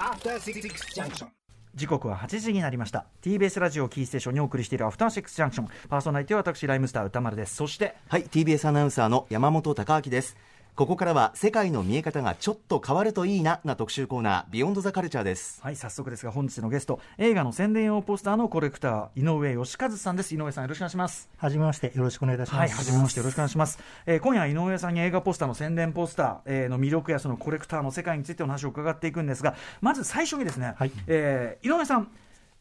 [0.00, 0.62] After Six
[0.94, 1.26] Junction.
[1.74, 10.36] 時刻は8時になりました TBS ラジオキーステーションにお送りしているアフターシックスジャンクションパーソナリティは私ライムスター歌丸ですそしてはい、TBS アナウンサーの山本貴明です。
[10.80, 15.60] ここからは世界の見え方がちょっと変わるといいなな特集コーナー、ビヨンドザカルチャーです。
[15.62, 22.60] はい早速ですが本日のゲスト映画の宣伝用ポスターのコレクター井上義和さんです井上さんよろしくお願いしますはじめまして、よろしくお願いいたします。
[22.60, 32.04] はい、はじめましてよろしくお願いします、えー今夜は井上さんに映画ポスターの宣伝ポスター、えーの魅力やそのコレクターの世界についてお話を伺っていくんですがまず最初にですね、はいえー井上さん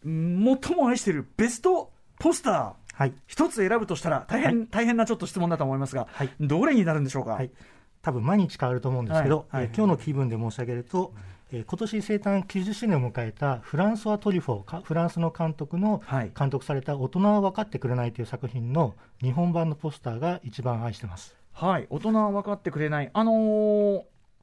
[0.05, 1.89] ん最も愛しているベスト
[2.19, 3.13] ポスターはい。
[3.27, 7.49] 一つ選ぶとしたら大変、大変なちょっと質問だと思いますが、はいどれになるんでしょうか、はい。
[8.01, 9.65] 多分毎日変わると思うんですけど、はいはい。
[9.65, 11.13] えー今日の気分で申し上げると、
[11.51, 16.31] えー今年生誕90周年を迎えたフランソワ・トリフォーか、フランスの監督のはい。
[16.37, 21.35] 監督された大人は分かってくれないという作品の日本版のポスターが一番愛してます。
[21.53, 24.01] はい、大人は分かってくれない、あのー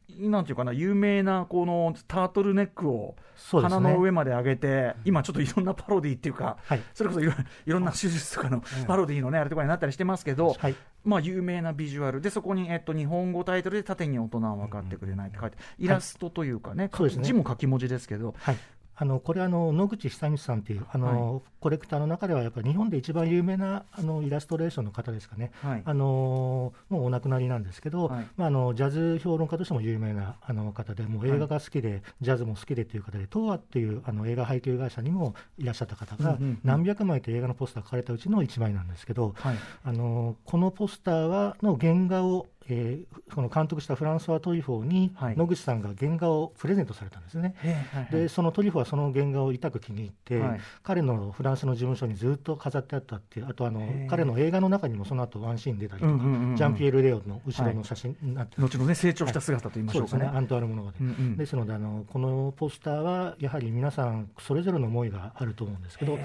[0.08, 3.16] なんていうかな、有名なこのタートルネックを
[3.50, 6.82] 鼻の上まで上げて、今ちょっといろんなパロディっていうか、はい。
[6.94, 7.32] それこそいろ
[7.66, 10.76] いろんな手術とかのパロディのね、あれとかになったりしてますけど、はい。
[11.04, 17.24] まあ有名なビジュアルで、そこに、えっと、日本語タイトルで縦に大人は分かってくれないって書いて、イラストというかね、そうですね。
[17.24, 18.56] 字も書き文字ですけど、はい。
[18.98, 25.82] あのこれあの野口久光さんというあの、コレクターの中ではやっぱり日本で一番有名なあのイラストレーションの方ですかね、はい。
[25.84, 28.26] あのもうお亡くなりなんですけど、はい。
[28.36, 39.56] まあ、あのジャズ評論家としても有名なあの方で、もう映画が好きで、ジャズも好きでという方で、東亜っていうあの映画配給会社にもいらっしゃった方が、何百枚という映画のポスターが書かれたうちの1枚なんですけど、はい。
[39.84, 45.36] あのこのポスターはの原画を、えーこの監督したフランソワ・トリフォーに、はい。
[45.36, 47.54] 野口さんが原画をプレゼントされたんですね。
[47.58, 48.12] はいはい。
[48.12, 50.60] でそのトリュフはその原画を痛く気に入って、はい。
[50.82, 56.56] 彼のフランスの事務所にずっと飾ってあったっていう、あとあの彼の映画の中にもその後ワンシーン出たりとか、うんうんうんうん。
[56.56, 60.26] ジャンピエール・レオの後ろの写真になって、後のね、成長した姿と言いましょうかね。
[60.26, 60.98] アントワール・モノガで。
[61.00, 66.18] うんうんですのであの、このポスターはやはり皆さん、それぞれの思いがあると思うんですけど、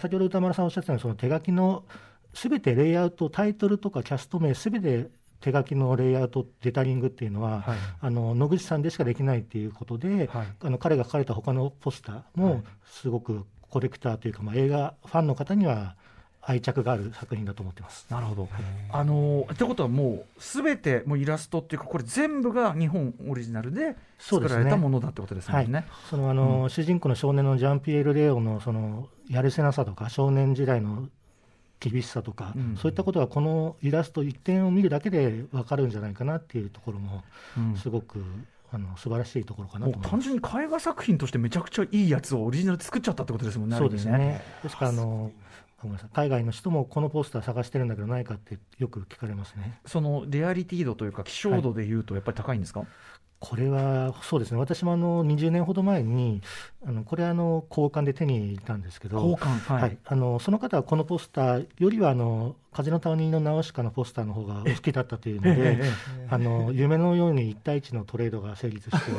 [0.00, 1.84] 先ほど歌丸さんおっしゃってたように、その手書きの
[2.34, 5.08] すべてレイアウト、タイトルとかキャスト名、すべて
[5.40, 7.78] 手書きのレイアウト、デタリングっていうのは、はい。
[8.00, 10.46] あの野口さんでしかできないっていうことで、はい。
[10.60, 12.38] あの彼が書かれた他のポスターはい。
[12.40, 15.96] もすごくコレクターというか、まあ、映画ファンの方には
[16.48, 18.06] 愛着がある作品だと思ってます。
[18.08, 18.48] なるほど。
[18.92, 25.86] あのーってことはもう、すべてもうイラストっていうか、これ全部が日本オリジナルで作られたものだってことですね。
[26.08, 31.08] そのあの、主人公の少年のジャンピエール・レオのそのやるせなさとか少年時代の
[31.80, 37.22] 厳しさとか、うんそういったことはこのイラスト一点を見るだけで分かるんじゃないかなっていうところも
[37.56, 38.24] うんすごく、
[38.72, 39.98] あの素晴らしいところかなと。
[40.00, 43.76] 単純に絵画作品としてめちゃくちゃいいやつをオリジナルで作っちゃったってことですもんね。
[43.76, 44.42] そうですある意味ね。
[44.62, 45.30] ですからあの
[46.14, 49.78] 海外の人もこのポスター探してるんだけどないかってよく聞かれますね。
[49.84, 52.84] そのレアリティ度というか、希少度でいうと、やっぱり高いんですか、
[53.38, 56.40] これはそうですね、私もあの20年ほど前に、
[56.86, 59.82] あのこれあの、交換で手に入れたんですけど、交換、はい。
[59.82, 65.82] はい、あのその方はこのポスターよりはあの風の谷のナウシカのポスターの方がお好きだったというので、
[66.30, 69.12] あの夢のように1対1のトレードが成立して、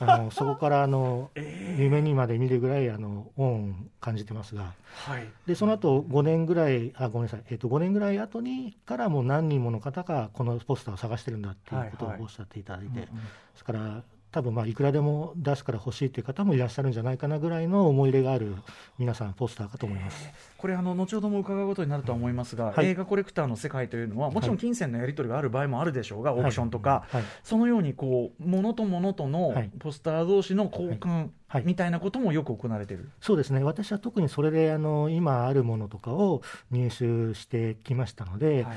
[0.00, 1.30] あのそこからあの
[1.76, 4.74] 夢にまで見るぐらいあの恩を感じてますが、
[5.06, 5.26] はい。
[5.46, 12.16] でその後5年ぐらい、あごめんなさい、えっと5年ぐらい後にからもう何人もの方がこのポスターを探してるんだっていうことをはい。
[12.16, 13.04] はいおっしゃっていただいて、うんうん。
[13.04, 13.10] で
[13.56, 14.02] すから、
[14.34, 18.56] 多分まあいくらでも出すから欲しいという方もいらっしゃるんじゃないかなぐらいの思い入れがある
[18.98, 20.28] 皆さん、ポスターかと思います。
[20.58, 22.86] これあの、後ほども伺うことになるとは思いますが、はい。
[22.86, 27.22] 映画コレクターの世界というのは、もちろん金銭のやり取りがある場合もあるでしょうが、オークションとか、はい。
[27.44, 29.70] そのようにこう、ものとものとのはい。
[29.78, 33.10] ポスター同士の交換はいみたいなこともよく行われている。
[33.20, 36.42] そうですね、私は特にそれであの今あるものとかを
[36.72, 38.76] 入手してきましたので、はい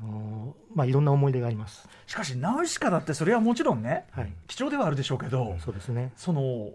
[0.00, 1.88] あのまあ、いろんな思い出があります。
[2.06, 6.12] しかし、ナウシカだって、それはもちろんね、はい、貴重ではあるでしょうけど、そうですね。
[6.16, 6.72] その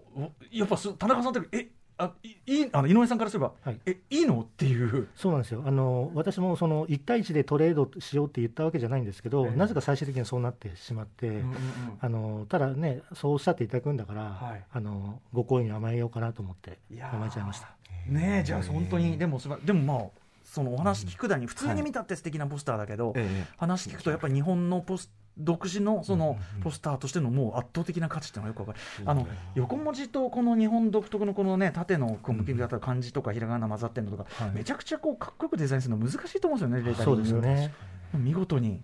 [0.50, 3.78] やっぱす田中さんって、えあいいいあの井上さんからすれば、はい。
[3.86, 4.40] えいいの？
[4.40, 5.62] っていう、そうなんですよ。
[5.64, 9.56] あの私もその1対1でトレードしようって言ったわけじゃないんですけど、ええ。
[9.56, 11.42] なぜか最終的にそうなってしまって、
[12.00, 14.64] あのただね、そうおっしゃっていただくんだから、はい。
[14.72, 16.78] あのご好意に甘えようかなと思って
[17.12, 17.68] 甘えちゃいました。
[18.08, 20.10] ねえ、じゃあ本当に、でもすば、でもまあ、
[20.44, 23.54] そのお話聞くだに、普通に見たって素敵なポスターだけど、ええ。
[23.56, 34.52] 話聞くと、やっぱり日本のポス独自のそのポスターとしてのもう圧倒的な価値っていうのがよくわかる、あの横文字とこの日本独特のこのね縦のこう向き方漢字とかひらがな混ざってるのとか、はい。
[34.52, 37.74] めちゃくちゃこうかっこよくデザインするの難しいと思うんですよね、そうですね。
[38.14, 38.82] 見事に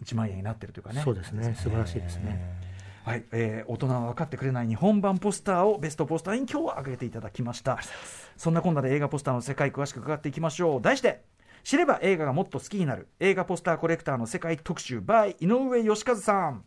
[0.00, 1.02] 一万円になってるというかね。
[1.04, 1.54] そうですね。
[1.56, 2.70] 素晴らしいですね。
[3.04, 7.78] はい、えー大人は分かってくれない日本版ポスターをベストポスターに今日は挙げていただきました。
[8.36, 10.82] そんなこんなで映画ポスターの世界詳しく伺っていきましょう。
[10.82, 11.22] 題して
[11.64, 13.08] 知れば映画がもっと好きになる。
[13.20, 16.64] 映画ポスターコレクターの世界特集 by 井上義和さん。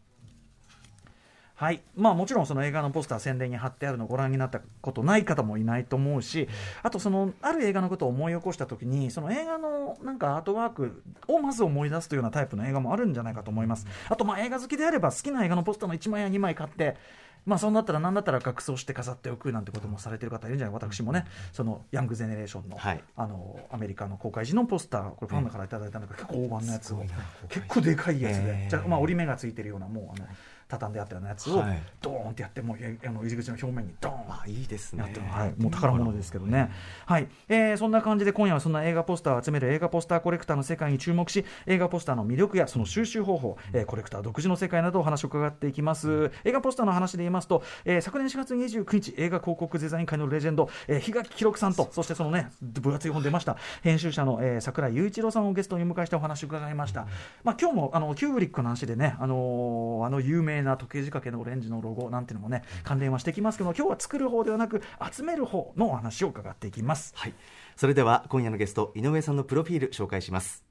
[1.55, 1.81] はい。
[1.95, 6.49] まあ、もちろんその映画のポスター宣伝に貼ってあるのをご覧になったことない方もいないと思うし
[6.81, 13.85] あとそのある映画のことを思い起こした時にその映画のなんかアートワークをまず思い出すというようなタイプの映画もあるんじゃないかと思います。
[14.09, 16.97] あとまあ映画好きであれば好きな映画のポスターの1枚や2枚買って
[17.45, 20.73] まあ、そうなったら、なんだったら額装して飾っておくなんてこともされてる方いるんじゃない？
[20.73, 23.03] 私もね、そのヤングゼネレーションの,、はい。
[23.15, 27.03] あのアメリカの公開時のポスター、これ、ファンからいただいたのが結構大判のやつを、
[27.49, 28.67] 結構でかいやつで。
[28.69, 30.27] じゃあまあ、折り目がついてるような、もうあの
[30.67, 34.15] 畳んであったようなやつをはい、ドーンってやって、もうえあの入り口の表面にドーン。
[34.29, 35.03] あいいですね。
[35.29, 36.71] はい、もう宝物ですけどね、
[37.05, 37.27] はい。
[37.47, 57.07] えーそんな感じで今夜はそんな映画ポスターを集める映画ポスターコレクターの世界に注目し映画ポスターの魅力やその収集方法、えーコレクター独自の世界などお話を伺っていきます、映画ポスターの話で言いますと、えー昨年4月29日映画広告デザイン界のレジェンド、えー、檜垣記録さんとそしてそのね分厚い本出ました編集者の、えー桜井雄一郎さんをゲストに迎えしてお話を伺いました、
[57.43, 64.81] まあ、今日もあのキューブリックの話でね、あのーあの有名な時計仕掛けのオレンジのロゴなんていうのもね関連はしてきますけど今日は作る方ではなく
[65.11, 67.13] 集める方のお話を伺っていきます。
[67.15, 67.33] はい、
[67.75, 70.63] それでは今夜のゲスト井上さんのプロフィール紹介します。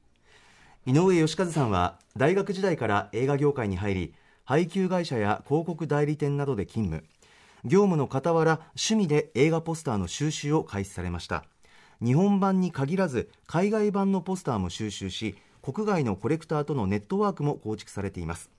[0.84, 7.04] 井上義和さんは大学時代から映画業界に入り配給会社や広告代理店などで勤務。
[7.64, 11.44] 業務の傍ら趣味で映画ポスターの収集を開始されました。
[12.04, 18.50] 日本版に限らず海外版のポスターも収集し国外のコレクターとのネットワークも構築されています。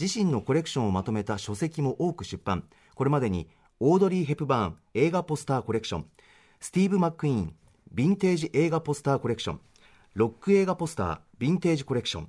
[0.00, 2.64] 自身のコレクションをまとめた書籍も多く出版。
[2.94, 3.48] これまでに
[3.80, 6.06] オードリー・ヘプバーン映画ポスターコレクション
[6.60, 7.54] スティーブ・マック・イーン
[7.94, 9.60] ヴィンテージ映画ポスターコレクション
[10.14, 12.28] ロック映画ポスターヴィンテージコレクション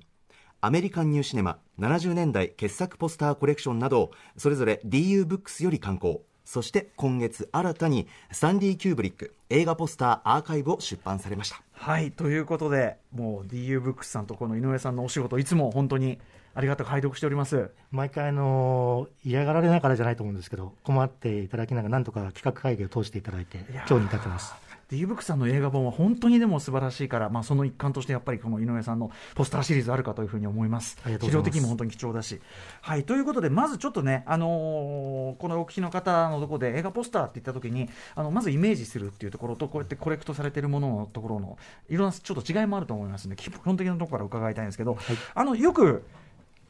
[0.62, 6.22] アメリカンニューシネマ70年代傑作ポスターコレクションなどそれぞれ DU ブックスより刊行。
[6.44, 11.62] そして今月新たにスタンディ・キューブリック映画ポスターアーカイブを出版されました。
[11.72, 16.18] はいということでもう DU ブックスさんとこの井上さんのお仕事いつも本当に
[16.54, 24.54] ありがたく拝読しております毎回あの嫌がられながらじゃないと思うんですけど困っていただきながらなんとか企画会議を通していただいて今日に至ってます。
[24.92, 30.98] D ブックさんの映画本は本当にでも素晴らしいから、まあ、その一環としてやっぱりこの井上さんのポスターシリーズあるかというふうに思います。
[31.22, 32.42] 資料的にも本当に貴重だし。
[32.82, 41.56] はい、ということで、まずちょっとね、あのーこのお聞きの方のところで映画ポスターって言ったときに、あのまずイメージするっていうところと、こうやってコレクトされているもののところの、
[41.88, 44.98] いろんなちょっと違いもあると思いますので、基本的なところから伺いたいんですけど、
[45.34, 46.04] あのよく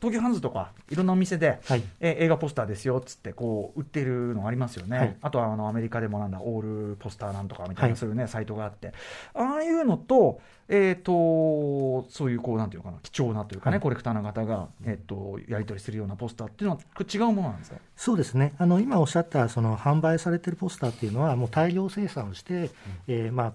[0.03, 1.83] 東急ハンズとかいろんなお店で、はい。
[2.01, 5.17] え映画ポスターですよっつってこう売ってるのありますよね、はい。
[5.23, 7.97] あとはあのアメリカでもなんだオールポスターなんとかみたいはない。
[7.97, 8.93] そういうね、サイトがあって。
[9.35, 13.81] ああいうのと,、えー、とそういうこうなんていうのかな貴重なというかね、はい。
[13.81, 17.77] コレクターの方が、えっとやり取りするようなポスターっていうのは違うものなんですか？
[17.97, 18.55] そうですね。
[18.59, 22.71] あの今おっしゃったその販売されているポスターっていうのはもう大量生産をして、
[23.07, 23.53] えーまあ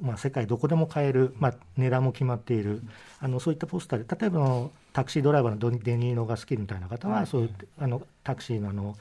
[0.00, 2.82] まあ、世界どこでも買える、まあ、値段も決まっている、
[3.20, 7.26] あのそういったポスターで例えばあのタクシードライバーのデニーノが好きみたいな方は、はい。
[7.26, 8.96] そういうあのタクシーのあの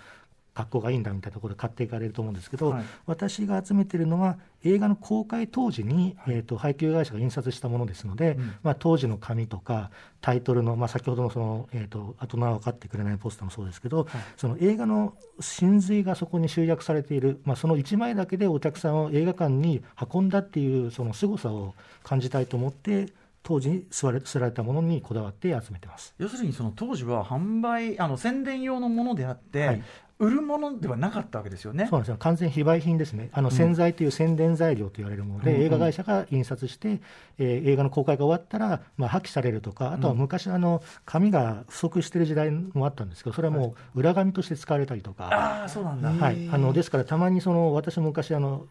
[0.53, 2.83] 格好がいいんだみたいなところで買っていかれると思うんですけど、はい。
[3.06, 8.53] 私が集めてるのは映画の公開当時に、えー、と配給会社が印刷したものですので、うん。
[8.63, 19.81] まあ、当時の紙とかタイトルの、まあ、先ほどのその、えー、と後のは分かってくれないポスターもそうですけど、その映画の真髄がそこに集約されている、まあ、その1枚だけでお客さんを映画館に
[20.13, 23.07] 運んだっていうその凄さを感じたいと思って
[23.44, 26.13] 当時に吸われ吸われたものにこだわって集めてます。
[26.19, 29.83] 要するにその当時は販売あの宣伝用のものであって、はい
[30.21, 31.85] 売るものではなかったわけですよね。
[31.85, 32.18] そうなんですよ。
[32.18, 37.01] 完全非売品ですね、あの洗剤という宣伝材料と言われるもので、うん映画会社が印刷して、
[37.40, 48.68] えー映画の公開が終わったら、まあ、破棄されるとか、あとは昔、あの紙が不足している時代もあったんですけど、それはもう裏紙として使われたりとか、ああそうなんだ、はい、あのですから、たまにその私も昔あの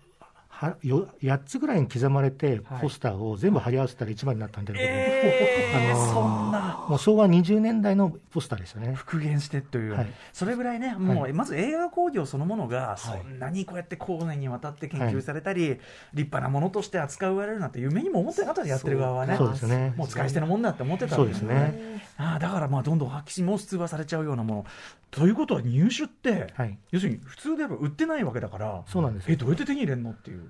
[0.60, 2.82] はよ、8つぐらいに刻まれて、はい。
[2.82, 6.86] ポスターを全部貼り合わせたら1枚になったみたいなことで、えーあのーそんな。
[6.86, 8.92] もう昭和20年代のポスターですよね。
[8.94, 10.12] 復元してという、はい。
[10.34, 13.00] それぐらいね、もう、はいまず映画工業そのものが、い。
[13.00, 15.80] そんなにこうやって後年にわたって研究されたり、立
[16.12, 19.94] 派なものとして扱われるなんて夢にも思ってなかったでやってる側はね、そうですね。
[19.96, 22.02] もう使い捨てのもんだって思ってたそうわけですね。
[22.18, 24.66] ああだからまあどんどん破棄も通話されちゃうようなもの。
[25.10, 26.78] ということは入手って、はい。
[26.90, 29.34] 要するに普通では売ってないわけだから、そうなんですよ。
[29.34, 30.49] えどうやって手に入れるのっていう。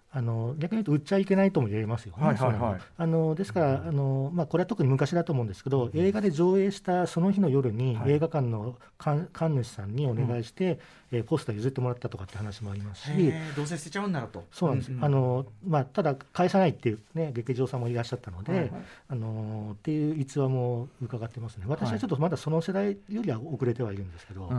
[0.13, 2.79] あの逆に言うと売っちゃいけないとも言えますよね、はいはいはい。
[2.97, 8.11] あのですからあの、まあ、これは特に昔だと思うんですけど、映画で上映したその日の夜に、はい。
[8.11, 10.79] 映画館の館館主さんにお願いして、
[11.11, 13.33] えーポスター譲ってもらったとかって話もありますし。
[13.55, 14.45] どうせ捨てちゃうんならと。
[14.51, 18.71] そうなんです、あのまあ、ただ、返さないっていう、ね、劇場さんもいらっしゃったので、
[19.09, 24.49] あのっていう逸話も伺ってますね、私ははいちょっとまだその世代よりは遅れてはいるんですけど、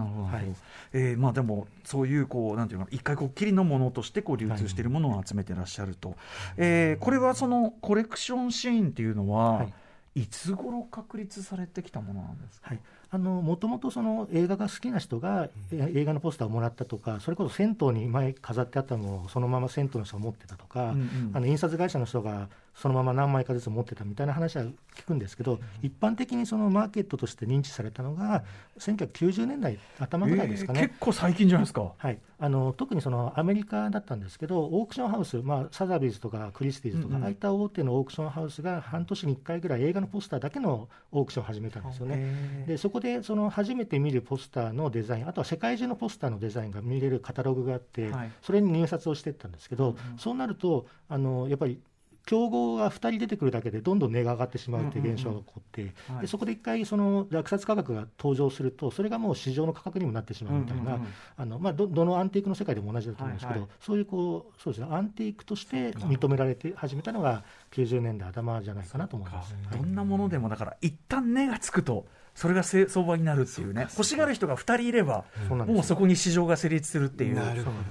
[0.92, 6.16] えーまあ、でも、そういうこうなんていうの一回こっきりのものとしてこう流通しているものを集めてらっしゃると、
[6.56, 9.72] えーこれはそのコレクションシーンっていうのは、はい。
[10.14, 12.74] い、つ頃確立されてきたものなんですか、
[13.10, 24.64] はい、もともとその映画が好きな人が、映画のポスターをもらったとか、それこそ銭湯に前飾ってあったのをそのまま銭湯の人が持ってたとか、うんうん、あの印刷会社の人がそのまま何枚かずつ持ってたみたいな話は
[24.96, 28.44] 聞くんですけど、一般的にそのマーケットとして認知されたのが、
[28.78, 30.80] 1990年代頭ぐらいですかね。
[30.80, 31.92] えー、結構最近じゃないですか。
[31.96, 42.64] はい、あの特にそのアメリカだったんですけど、オークションハウス、まあ、サザビーズとかクリスティーズとか、うんうん、ああいった大手のオークションハウスが半年に1回ぐらい映画のポスターだけのオークションを始めたんですよね。
[42.66, 51.78] でそこでその初めて見るポスターのデザイン、あとは世界中のポスターのデザインが見れるカタログがあって、はい、それに入札をしていったんですけど、うんうん、そうなるとあのやっぱり
[52.24, 60.98] 競合が2人出てくるだけでどんどん値が上がってしまうという現象が起こって、でそこで一回その落札価格が登場するとそれがもう市場の価格にもなってしまうみたいな、
[61.36, 63.68] あのまあ、どどのアンティークの世界でも同じだと思うんですけど、はい。
[63.68, 69.54] はい、そういうこうそうです、ね、アンティークとして認められて始めたのが90年代頭じゃないかなと思います。
[69.72, 73.82] どんなものでもだから一旦値がつくとそれが相場になるっていうね。
[73.90, 77.40] 欲しがる人が2人いればもうそこに市場が成立するっていう。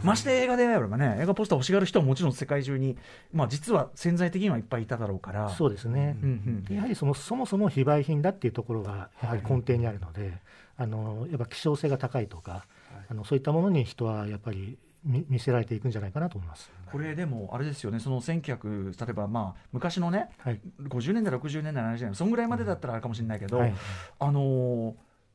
[0.03, 2.97] まして映画であればね映画ポスター欲しがる人はもちろん世界中に、
[3.31, 5.49] まあ、実は潜在的にはいっぱいいただろうから。
[5.49, 10.31] そうですね、うんうん、やはりそのそもそも非売品だっていうところがやはり根底にあるので、はい、
[10.77, 12.63] あのやっぱ希少性が高いとか、はい、
[13.11, 16.71] あのそういったものに人はやっぱり見せられていくんじゃないかなと思います。
[16.91, 23.73] これでも、あれですよね、その1900、例えばまあ昔のね、はい、50年代、60年代、70年代、そんぐらいまでだったらあるかもしれないけど、はい、
[24.19, 24.93] あのー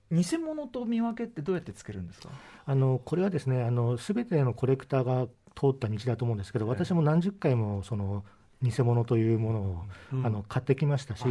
[0.08, 2.28] 偽物と見分けってどうやってつけるんですか？
[2.64, 8.24] あのこれはですねあの、すべてのコレクターが通った道だと思うんですけど、私も何十回もその
[8.62, 9.82] 偽物というものを、
[10.12, 11.24] うん、あの買ってきましたし、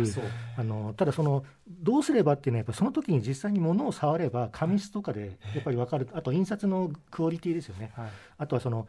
[0.57, 8.87] あのただその、どうすればっていうのは、やっぱその時に実際に物を触れば、紙質とかでやっぱり分かる、あと印刷のクオリティですよね、はい、あとはその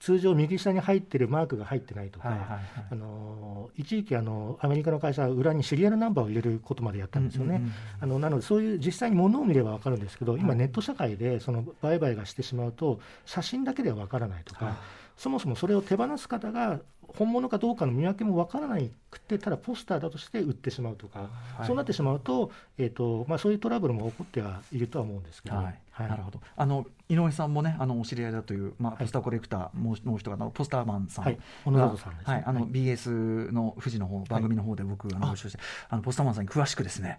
[0.00, 2.60] 通常、右下に入ってるマークが入ってないとか、はいはいはい、
[2.90, 7.60] あの一時期あの、アメリカの会社は裏にシリアルナンバーを入れることまでやったんですよね。
[8.00, 14.66] あのなので、そういう実際に物を見れば分かるんですけど、今、ネット社会でその売買がしてしまうと、写真だけでは分からないとか。
[14.66, 14.74] はい
[15.16, 18.78] そもそもそれを手放す方が本物かどうかの見分けも分からな
[19.10, 21.20] くて、ただポスターだとして売ってしまうとか、
[21.56, 25.80] はい、そうなってしまうと、えーとまあ、そういうトラブルも起こってはいるとは思うんですけど、はい。
[25.92, 26.40] はい、なるほど。
[26.56, 37.16] あの井上さんもね、あのお知り合いだという、まあ、ポスターコレクター、もうもう一方、ポスターマンさん、はい、小野里さんです、ね、はい、あの BS の富士の方番組の方で僕、あのご一緒して、あのポスターマンさんに詳しくですね、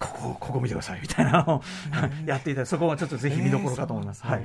[0.00, 1.62] ここ、ここ見てくださいみたいなのを
[2.26, 4.24] やっていただそこはちょっとぜひ見どころかと思います。
[4.24, 4.44] はい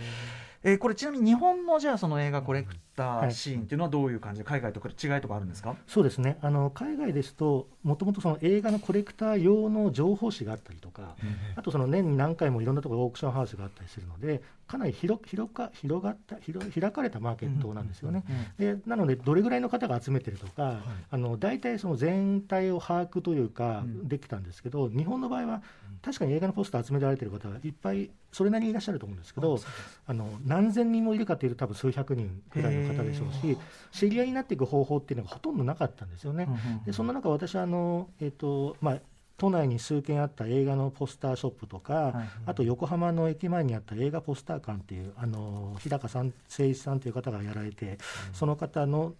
[0.63, 5.75] えー、これちなみに日本のじゃあその映画コレクターシーンっていうのはどういう感じで、海外とか違いとかあるんですか？
[5.87, 6.37] そうですね。
[6.41, 18.23] あの海外ですともともとその映画のコレクター用の情報誌があったりとか、うん、あとその年に何回もいろんなところオークションハウスがあったりするのでかなり広広か広がった広開かれたマーケットなんですよね、
[18.57, 20.77] でなのでどれぐらいの方が集めてるとか、はい、
[21.11, 25.61] あの大体その全体を把握というかできたんですけど、日本の場合は
[26.01, 29.57] 確かに映画のポスター集められてる方がいっぱいそれなりにいらっしゃると思うんですけど
[30.05, 30.27] あの
[30.61, 33.57] 何千人もいるかというと多分数百人ぐらいの方でしょうし
[33.91, 36.47] 知り合いになっていく方法っていうのがほとんどなかったんですよね。
[36.85, 38.97] でそんな中私はあの、えーとまあ
[39.37, 47.97] 都内に数軒あった映画のポスターショップとか、はいはい、あと横浜の駅前にあった映画ポスター館っていうあの日高さん誠一さんという方がやられて、うん、
[48.33, 49.13] その方の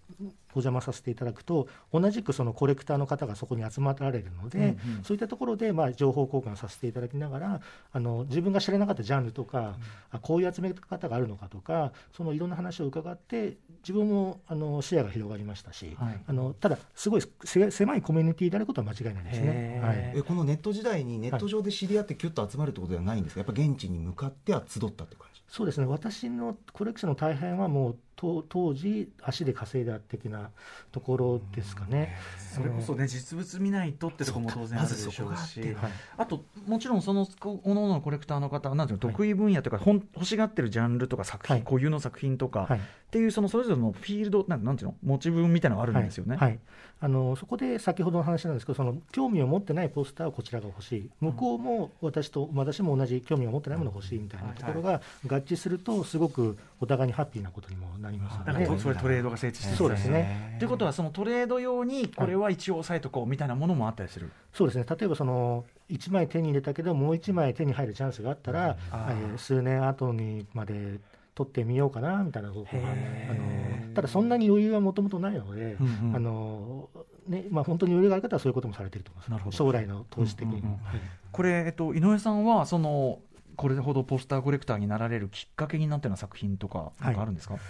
[0.52, 7.62] お邪魔させていただくと同じくそのコレクターの方がそこに集まられるので、うんうん、そういったところでまあ情報交換させていただきながら
[7.92, 9.66] あの自分が知らなかったジャンルとか、うん、
[10.12, 19.82] あこういう集め方があるのかとかそのいろんな話を伺って自分もあの視野が広がりましたし、はい、あのただすごい狭いコミュニティであることは間違いないですね。
[19.84, 20.14] はい。
[20.16, 25.42] えこのネット時代にネット上で知り合ってキュッと集まるってことではないんですか、やっぱ現地に向かっては集ったって感じ？
[25.48, 25.88] そうですね。
[25.88, 30.50] 私のコレクションの大半はもう当時足で稼いだ的な
[30.92, 32.18] ところですかね。
[32.54, 37.28] それこそね実物見ないとってとこも当然あるでしょうし、はい、あともちろんその
[37.64, 42.68] おののコレクターの方はなんていうの得意分野というか、はい、欲しがってるジャンルとか作品、はい、固有の作品とか、
[43.08, 46.36] っていうそのそれぞれのフィールドなんなんていうの持ち分みたいなのがあるんですよね。
[46.36, 46.60] はい。
[47.00, 51.10] あのそこで先ほどの話なんですけどその興味を持ってないポスターをこちらが欲しい。
[51.22, 60.56] 向こうも私と私も同じ興味を持ってないものが欲しいみたいなところが合致するとすごくお互いにハッピーなことにもなりますので、それトレードが成立してそうですね。
[60.60, 64.86] ということはそのトレード用にこれは一応押さえとこうみたいなものもあったりする、そうですね。
[64.90, 71.00] 例えばその1枚手に入れたけどもう1枚手に入るチャンスがあったら、えー、数年後にまで
[71.36, 76.90] 取ってみようかなみたいな方法があのただそんなに余裕はもともとないので、うんうん、あの
[77.28, 79.58] ねまあ、本当に余裕がある方はそういうこともされていると思います。
[79.58, 83.20] 将来の投資的に、うんうんうんはい、これ、えっと、井上さんはその
[83.58, 87.64] これほどポスターコレクターになられるきっかけになっての作品とか、なんかあるんですか、はい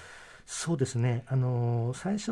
[0.50, 2.32] そうですね、あの最初、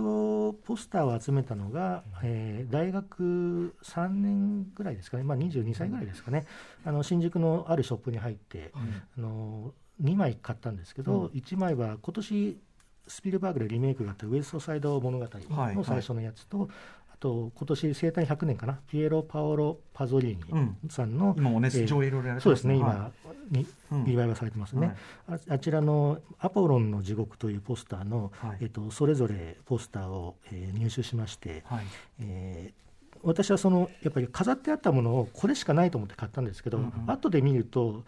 [0.63, 6.45] ポスターを集めたのが、えー、大学3年ぐらいですかね、まあ、22歳ぐらいですかね、
[6.85, 8.71] あの新宿のあるショップに入って、
[9.17, 12.57] あの2枚買ったんですけど、うん、1枚は今年
[13.05, 23.11] スピルバーグでリメイクがあったウエストサイド物語の最初のやつと、はいはいあと今年生誕100年かな、ピエロ・パオロ・パゾリーニさんの、うん、今もね、えー、上映いろいろやそうですね、今
[23.49, 23.65] に
[24.05, 24.95] リバイバルされてますね、
[25.27, 31.85] はい、あ、あちらのアポロンの地獄というポスターの、はい、えっと、それぞれポスターを、えー、入手しまして、はい、
[32.19, 38.03] えー、私はそのやっぱり飾ってあったものをこれしかないと思って買ったんですけど、うんうん、後で見ると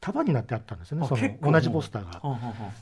[0.00, 2.36] 束になってあったんですよね、その同じポスターが。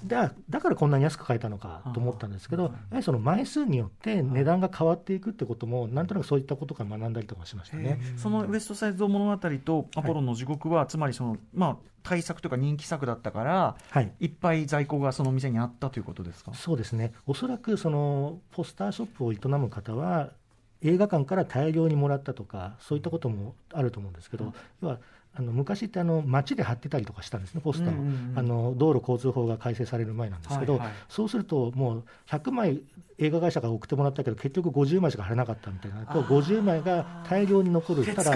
[0.07, 8.01] だだからこんなに安く買えたのかと思ったんですけど、やはりその枚数によって値段が変わっていくってことも、なんとなくそういったことから学んだりとかしましたね。
[8.17, 16.53] そのウエストサイド物語とアポロの地獄は、はい、つまりその、まあ、対策というか人気作だったから、はい、いっぱい在庫がその店にあったということですか？
[16.55, 20.31] そうですね、おそらくそのポスターショップを営む方は、
[20.83, 24.99] 映画館から大量にもらったとか、そういったこともあると思うんですけど、うん、要は
[25.37, 32.81] あの昔ってあの街で貼ってたりとかしたんですね、ポスターを、うんうんうん、あの道路交通法が改正される前なんですけど、はいはい、そうすると、もう100枚
[33.19, 36.07] 映画会社が送ってもらったけど、結局50枚しか貼れなかったみたいな。
[36.07, 38.33] と、50枚が大量に残る、ただ、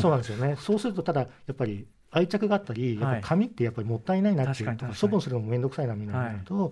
[0.00, 6.70] そうなんですよね、そうすると、ただやっぱり愛着があったり、やっぱ紙ってやっぱりもったいないなっていう、処分するのも面倒くさいなみたいなると、はい、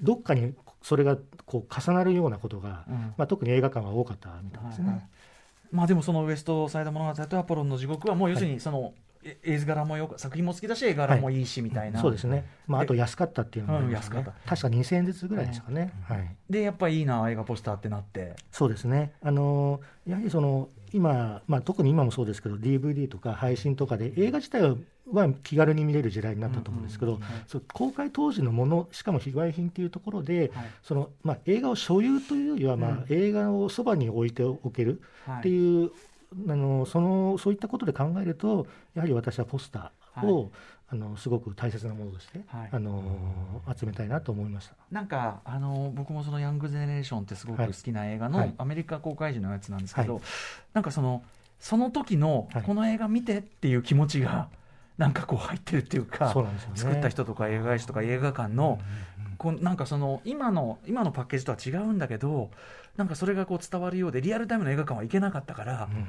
[0.00, 4.86] どっかにそれがこう重なるようなことが、うん、まあ、特に映画館は多かったみたいですね。
[4.86, 5.08] はいはい
[5.70, 8.92] まあでもそのウエストサイド物語とアポロンの地獄はもう要するにその、
[9.42, 18.34] 絵柄もよ作品も好きだし絵柄もいいしみたいな、はい、そうですね、まあ、あと安かったっていうのもありますね、うん、確か2000円ずつぐらいですかね、はい、でやっぱりいいな映画ポスターってなって。
[18.50, 19.12] そうですね。
[19.22, 24.62] あのやはりその今、まあ、特に今もそうですけど DVD とか配信とかで映画自体
[25.12, 27.18] は気軽に見れる時代になったと思うんですけど、
[27.72, 35.00] 公開当時のものしかも非売品というところで、はい、そのまあ、映画を所有というよりは、まあ、うん、映画をそばに置いておける
[35.38, 35.90] っていう、
[36.48, 40.50] あのそのそういったことで考えるとやはり私はポスターを、はい、
[40.92, 43.00] あのすごく大切なものとして、はい、あの
[43.78, 44.74] 集めたいなと思いました。
[44.90, 50.22] なんかあの僕もそのヤングゼネレーションってすごく好きな映画の、アメリカ公開時のやつなんですけど、はい、
[50.74, 51.22] なんかその
[51.60, 54.48] その時のこの映画見てっていう気持ちが、
[54.98, 58.80] なんかこう入ってるっていうか、ね、作った人とか映画会社とか映画館の、
[59.38, 62.50] こうなんかその今の今のパッケージとは違うんだけど
[62.96, 66.06] なんかそれがこう伝わるようでリアルタイムの映画館は行けなかったから、うん、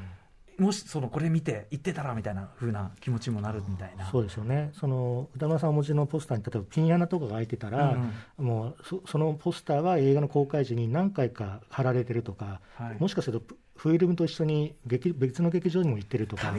[0.57, 4.09] もしそのこれ見て行ってたらみたいなふうな気持ちもなるみたいな。
[4.11, 4.71] そうですよね。
[4.73, 7.97] その歌丸さんお持ちのポスターに例えばピン穴とかが開いてたら、
[8.37, 16.53] うん、もうそそのポスターは映画の公開時に何回か貼られてるとか、はい、もしかするとフィルムと一緒に劇別の劇場にも行ってるとか。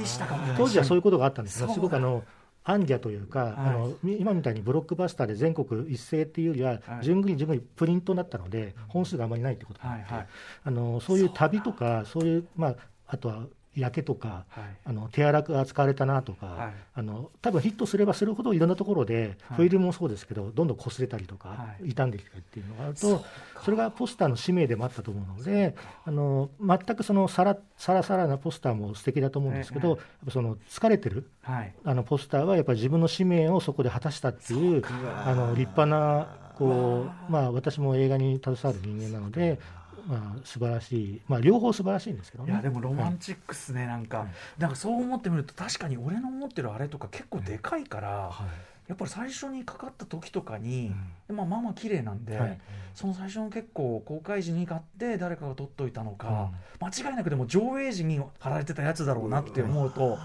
[0.57, 2.25] 当時はそういうことがあったんですがすごくあの
[2.65, 10.27] アンギャというか、はい、あの今みたいにブロックバスターで全国一斉っていうよりは、順繰り順繰りプリントになったので、本数があまりないってことなので、はいはい、
[10.65, 12.77] あのそういう旅とか、そういう、まあ、
[13.09, 23.25] あとは焼けとか、はい、あの手荒く扱われたなとか、はい、あの多分ヒットすればするほどいろんなところで、はい、フィルムもそうですけどどんどん擦れたりとか、傷んできたりっていうのがあると
[23.65, 29.99] それがポスターの使命でもあったと思うのであの全くそのさらさらさらなポスターも素敵だと思うんですけど、
[30.31, 34.83] その疲れてる、あのポスターはやっぱり自分の使命をそこで果たしたっていう
[35.25, 39.59] あの立派なこうまあ、私も映画に携わる人間なので、
[40.07, 42.53] まあ、素晴らしい、まあ、両方素晴らしいんですけどね。
[42.53, 50.93] いやでもロマンチックっすね、はい、なんか、はい、なんかそう思ってみると確かに俺の思ってるあれとか結構でかいから、はい、やっぱり最初にかかった時とかに、
[51.29, 52.59] うん、まあまあまあ綺麗なんで、はい、
[52.95, 60.19] その最初の結構公開時に買って誰かが撮っといたのか、うん、間違いなくでも上映時に貼られてたやつだろうなって思うと。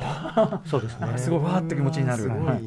[0.64, 1.18] そうですね。
[1.18, 2.28] すごいわーって気持ちになる。
[2.28, 2.62] はい、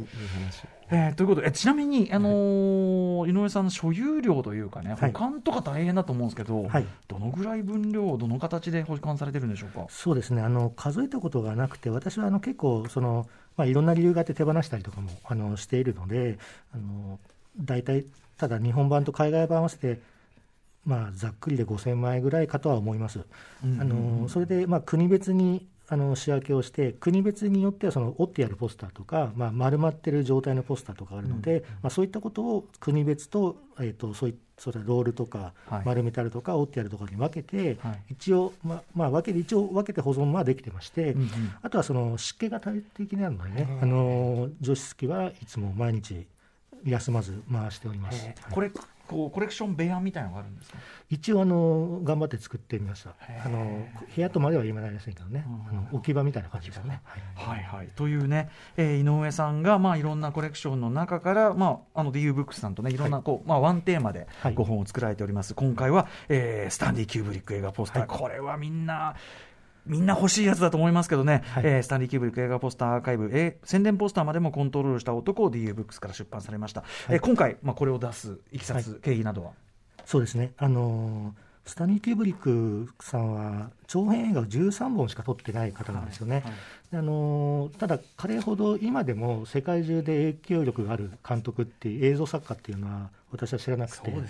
[0.89, 9.85] えー、ということで、えちなみに、あのー、井上さんの所有量というかね、保管とか大変だと思うんですけど、はい、どのぐらい分量、どの形で保管されてるんでしょうか？
[9.89, 16.37] そうですね、あの数えたことがなくて、私はあの結構その、まあ、いろんな理由があって手放したりとかもあのしているので、
[16.73, 17.19] あの
[17.57, 18.05] 大体、
[18.37, 19.99] ただ日本版と海外版合わせて、
[20.85, 23.25] まあ、ざっくりで5000枚ぐらいかとは思います。
[23.63, 41.29] あのそれで、まあ、国別にあの仕分けをして、国別によってはその折ってやるポスターとか、まあ、丸まってる状態のポスターとかあるので、うん、まあ、そういったことを国別と,、えーと、そういそれロールとか、丸めてあるとか、折ってやるとかに分けて、はい、一応、ままあ、分けて一応分けて保存はできてまして、うんうん、
[41.61, 46.25] あとはその湿気が大敵なのでね、あの除湿機はいつも毎日
[46.85, 48.27] 休まず回しております。
[48.49, 48.71] これ
[49.07, 50.77] こうコレクション部屋みたいなのがあるんですか？
[51.09, 53.15] 一応あの頑張って作ってみました。
[53.43, 57.01] あの部屋とまでは言わないですけどね、うん、あの置き場みたいな感じですね、
[57.35, 62.97] はい、はい、というね、えー、井上さんがまあいろんなコレクションの中からまああの DU ブックスさんとねい。
[62.97, 69.15] ろんなこう、はい、まあワンテーマで5本を作られております、はい、今回は、えー、スタンディ・キューブリック映画ポスター、これはみんな
[69.85, 79.51] みんな欲しいやつだと思いますけどね、はい、えー、スタンリー・キューブリック映画ポスターアーカイブ、えー、宣伝ポスターまでもコントロールした男を DU ブックスから出版されました、はい、えー、今回、まあ、これを出すいきさつ、経緯などは？
[80.05, 86.53] そうですね、あのースタニー・キューブリックさんは長編映画を13本しか撮ってない方なんですよね、はいはい、
[86.93, 94.23] あのただ、彼ほど今でも世界中で影響力がある監督っていう映像作家っていうのは私は知らなくて、ね、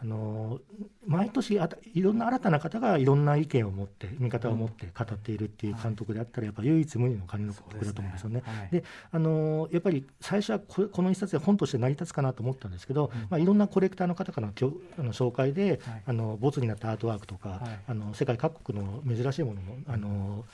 [0.00, 0.60] あの
[1.06, 8.42] 毎年あいろんな新たな方がいろんな意見を持って見方を持って語っているっていう監督であったらやっぱ唯一無二の監督だと思うんですよね。
[8.70, 8.78] で、ね。
[8.78, 8.82] はい、
[9.12, 20.44] あのやっぱり最初はここの一冊で本として成り立つかなと思ったんですけど、うん、まあ、いろんなコレクターの方からのあの紹介で、はい、あのボツになったアートワークとか、はい、あの世界各国の珍しいものもあの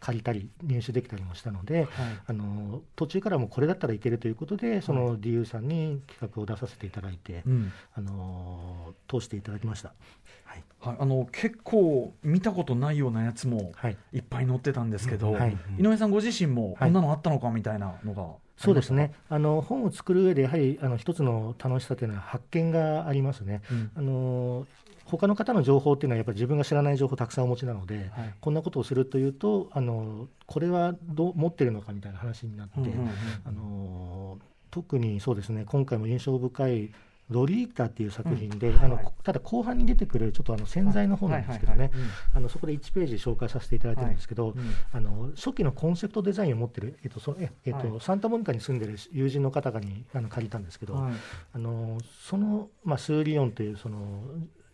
[0.00, 1.88] 借りたり入手できたりもしたので、
[2.26, 7.42] あの途中からもこれだったらいけるということでその DU さんに企画を出させていただいて。
[7.46, 9.92] うん、あの通していただきました。
[10.44, 13.72] はい、はい、あの結構見たことないようなやつも
[14.12, 14.18] い。
[14.18, 18.26] っぱい載ってたんですけど、はい、井上さんご自身もこんなのあったのかみたいなのが、
[18.56, 19.14] そうですね。
[19.28, 23.62] あの本を作る上でやはりあの一つの楽しさというのは発見がありますね。
[23.70, 24.66] うん、あの
[25.10, 32.74] 他の方の情報っていうのはやっぱり自分が知らない情報たくさんお持ちなので、はい、こんなことをするというとあのこれはどう持ってるのかみたいな話になって、
[33.44, 34.38] あの
[34.70, 36.90] 特にそうですね今回も印象深い
[37.30, 41.92] ロリータっていう作品で、うん、あの、はい、ただ後半に出てくるちょっとあの潜在の方なんですけどね、
[42.34, 44.54] あのそこで1ページ紹介させていただいてるんですけど、はい。
[44.56, 54.22] うん、あの初期のコンセプトデザインを持ってる、えっとそええっと、はい、サンタモニカに住んでる友人の方にあの借りたんですけど、あのその、まあ、スーリオンというその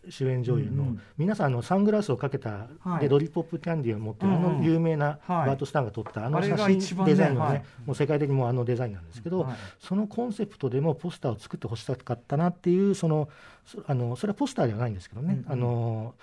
[0.09, 2.67] 主演女優の、皆さんあのサングラスをかけた、
[2.99, 9.47] でロリポップキャンディーを持ってる、あの有名なバート・スタンが撮ったあの写真デザインのね、もう世界的にもあのデザインなんですけど、
[9.79, 13.29] そのコンセプトでもポスターを作ってほしかったなっていうその
[13.85, 16.15] あのそれはポスターではないんですけどね、あの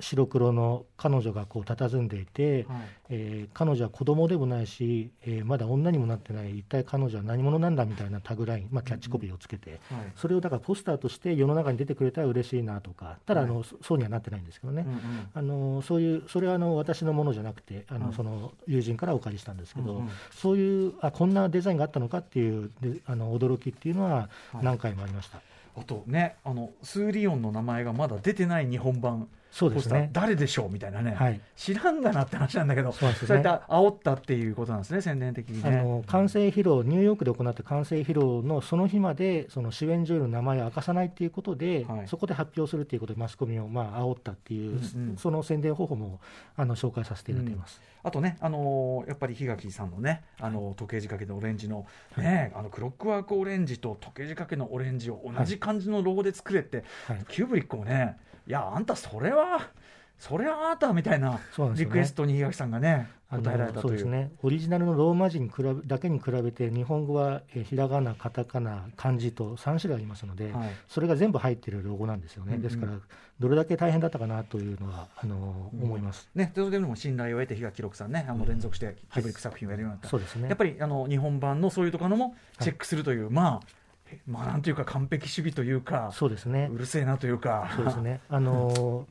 [0.00, 15.00] 白黒の彼女がこう佇んでいて、はい、えー、彼女は子供でもないし、えー、まだ女にもなってない一体彼女は何者なんだみたいなタグライン、まあ、キャッチコピーをつけて、うんはい、それをだからポスターとして世の中に出てくれたら嬉しいなとかただあの、はい、そうにはなってないんですけどね、うんうん、
[15.34, 15.42] あ
[15.76, 24.28] のそういうそれはあの私のものじゃなくてあの、その友人からお借りしたんですけど、うんうん、そういうあこんなデザインがあったのかっていうであの驚きっていうのは
[24.62, 25.40] 何回もありました。
[25.76, 35.78] あとねあのスーリオンの名前がまだ出てない日本版そうですね、誰でしょうみたいなね、はい、知らんがなって話なんだけど、そう、ね、そういった煽ったっていうことなんですね、宣伝的にね。
[35.78, 46.18] あの完成披露、ニューヨークで行った完成披露のその日まで、その主演女優の名前を明かさないっていうことで、はい、そこで発表するっていうことで、マスコミをまあ煽ったっていう、うんうん、その宣伝方法も
[46.56, 47.80] あの紹介させていただいています。
[48.02, 51.86] うん、あとね、あのー、やっぱり檜垣さんのね、あの時計仕掛けのオレンジの、
[52.16, 59.70] ね、はい、あのクロックワークオレンジと時計仕掛けのオレンジを同じ感じのロゴで作れって、はい、キューブリックもね、いや、あんた、それは。
[60.18, 61.38] それはあなたみたいな
[61.76, 63.82] リクエストに東さんがね答えられたという。
[63.82, 64.30] そうですね。
[64.42, 72.92] オリジナルのローマ字に比べだけに比べて日本語はえひらがなカタカナ漢字と3種類ありますので、はい、それが全部入っているロゴなんですよね、うんうん、ですから
[73.38, 80.48] どれだけ大変だったかなというのはあの、うん、思います、ね、それでも信頼を得て東記録さんねあの連続してキブリック作品をやるようになった、そうですね。
[80.48, 83.83] やっぱりあの日本版のそういうところもチェックするという、はい、まあ
[84.26, 86.68] まあなんというか完璧主義というかそうですね。
[86.72, 87.70] うるせえなというか。
[87.76, 88.20] そうですね。
[88.28, 89.06] あの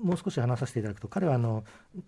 [0.00, 1.64] もう少し話させていただくと彼はあの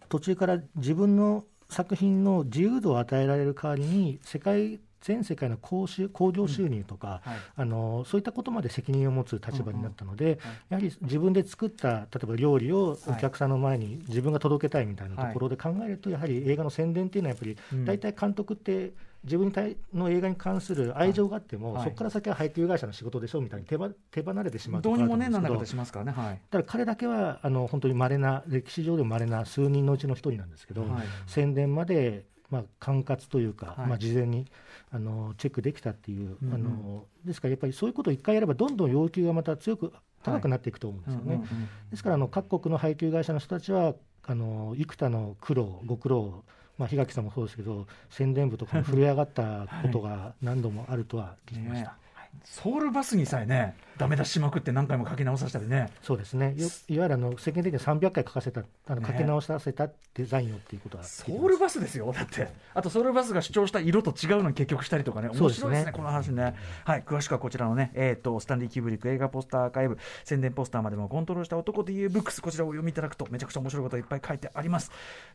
[0.09, 7.33] 途中から自分の作品の自由度を与えられる代わりに世界全世界の興行収入とか、うん。
[7.33, 10.31] はい、あのそういったことまで責任を持つ立場になったので、うん。
[10.31, 18.92] うんはい、やはり自分で作った例えば料理をお客さんの前に自分が届けたいみたいなところで考えると、やはり映画の宣伝っていうのはやっぱり大体監督って
[19.26, 19.52] 自分
[19.92, 24.92] の映画に関する愛情があっても、はい、そこから先は配給会社の仕事でしょみたいに手ば手離れてしまうど。
[24.92, 30.90] うにもねなんだかしますからね、はい、ただ彼だけはあの本当に稀な歴史上でも稀な数人のうちの一人なんですけど、はい、
[31.26, 34.46] 宣伝までまあ、管轄というか、はい、まあ、事前に
[34.92, 41.44] あのチェックできたっていう、うんうん、あのですからやっぱりそういうことを一回やれば、どんどん要求がまた強く高くなっていくと思うんですよね。
[41.90, 46.44] ですからあの各国の配給会社の人たちはあの幾多の苦労、ご苦労
[46.78, 51.90] まあ、檜垣さんもそうですけど宣伝部とかも震え上がったことが何度もあるとは聞きました。
[51.90, 52.06] ね
[52.44, 55.90] ソウルバスにさえね、ダメ出ししまくって何回も書き直させたりね。
[56.02, 56.54] そうですね。
[56.56, 61.04] よいわゆるあの世間的に300回書かせた、あのね書き直させたデザインをっていうことは。
[61.04, 66.54] ソウルバスですよ、だって、あとソウルバスが主張した色と違うのに結局したりとかね、面白いですね、すねこの話ね。
[66.84, 74.90] はい、詳しくはこちらのね、えー、とスタンリー・キューブリック映画ポスターアーカイブ、宣伝ポスターまでもコントロールした男というブックス、こちらをお読みいただくと、めちゃくちゃ面白いことがいっぱい書いてあります。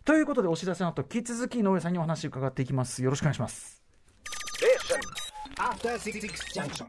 [0.06, 3.04] ということで、お知らせの後、引き続き井上さんにお話を伺っていきます。
[3.04, 3.82] よろしくお願いします。
[5.62, 6.20] After Six
[6.56, 6.88] Junction.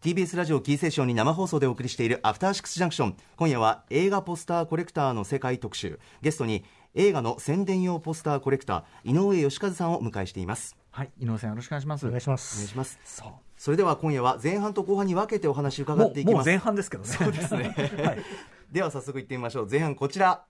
[0.00, 12.06] TBS ラジオキーセーションに生放送でお送りしているアフターシックスジャンクション今夜は映画ポスターコレクターの世界特集ゲストに映画の宣伝用ポスターコレクター井上義和さんをお迎えしていますはい、井上さんよろしくお願いします。
[12.06, 12.66] お願いしまお願いす。
[12.68, 17.08] しますそうそれでは今夜は前半と後半に分けてお話伺もうもうっていきます前半ですけどね。
[17.08, 17.74] そうですね。
[18.04, 18.18] はい
[18.70, 20.44] では早速いってみましょう前半こちら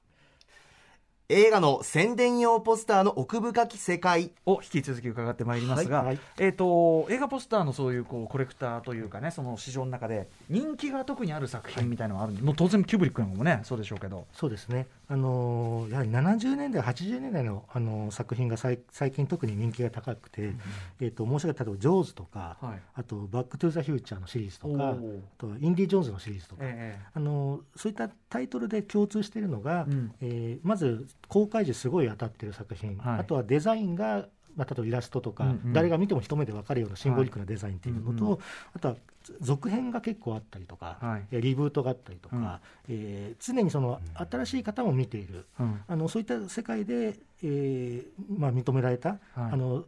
[1.29, 6.19] 映画の宣伝用ポスターの奥深き世界を引き続き伺ってまいりますが、はいはい。
[6.39, 14.87] えー、と映画ポスターのそういうこうコレクターというかねその市場の中で人気が特にある作品みたいなのがあるんで、もう当然キューブリックなんかもねそうでしょうけど、そうですね。
[15.09, 20.53] あのーやはり70年代、80年代の、あのー作品が最最近特に人気が高くて、
[21.01, 22.81] えっ、と、申し上げた例えば、ジョーズとか、はい。
[22.95, 24.97] あと、バックトゥーザフューチャーのシリーズとか、あ
[25.39, 30.13] とはインディ・ジョーンズのシリーズとか、えあのそういったタイトルで共通しているのが、うん。
[30.21, 33.21] えーまず公開時すごい当たってる作品、はい。
[33.21, 35.73] あとはデザインが、まあ、例えばイラストとか、うんうん。
[35.73, 38.41] 誰が見ても一目で分かるようなシンボリックなデザインっていうのと、はいうん。
[38.75, 38.97] あとは
[39.41, 41.27] 続編が結構あったりとか、はい。
[41.31, 42.45] えーリブートがあったりとか、うん。
[42.89, 45.81] えー常にその新しい方も見ている、うん。
[45.87, 49.19] あのそういった世界で、えーまあ、認められた、はい。
[49.35, 49.85] あの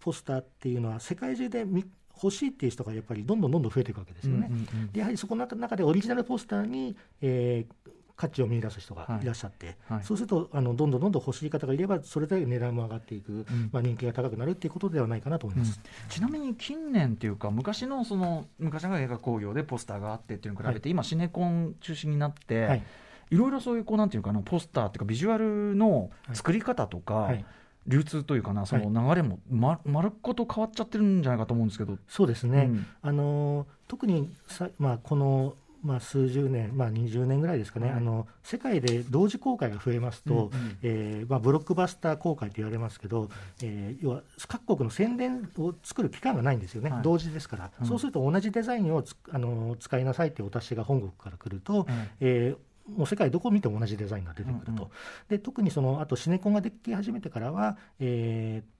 [0.00, 1.84] ポスターっていうのは世界中で見
[2.22, 4.48] 欲しいっていう人がやっぱりどんどんどんどん増えていくわけですよね。
[4.50, 4.92] うんうんうん。
[4.92, 9.24] でやはりそこの中でオリジナルポスターに、えー価値を見出す人がい。
[9.24, 10.04] らっしゃって、はい。
[10.04, 13.46] そうするとあのどんどんどんどん欲しい方がいればそれで値段も上がっていく、ん。
[13.72, 15.80] まあ、人気が高くなるっていうことではないかなと思います。
[16.10, 22.82] ちなみに近年っていうか昔のその昔の映画興行でポスターがあってっていうのに比べて、今シネコン中心になって、はい。
[23.30, 27.44] い、ろいろそういうこうなんていうかなポスターっていうかビジュアルの作り方とか、はい。
[27.86, 31.96] 流通というかなその流れもま、まるっこと変わっちゃってるんじゃないかと思うんですけど。
[32.08, 32.86] そうですね、うん。
[33.00, 37.96] あの特にさ、まあ、この、まあ、数十年、まあ、20年ぐらいですかね、はい。
[37.96, 43.28] あの世界で同時公開が増えますと、うんうんえーまあ、ブロックバスター公開と言われますけど、
[43.62, 47.02] えー要は各国の宣伝を作る期間がないんですよね、はい。
[47.02, 47.86] 同時ですから、うん。
[47.86, 51.86] そうすると同じデザインをつあの使いなさいってお達しが本国から来ると、
[52.20, 54.88] えーもう世界どこを見ても同じデザインが出てくると、うんうん。
[55.28, 58.79] で特にそのあとシネコンができ始めてからは、えー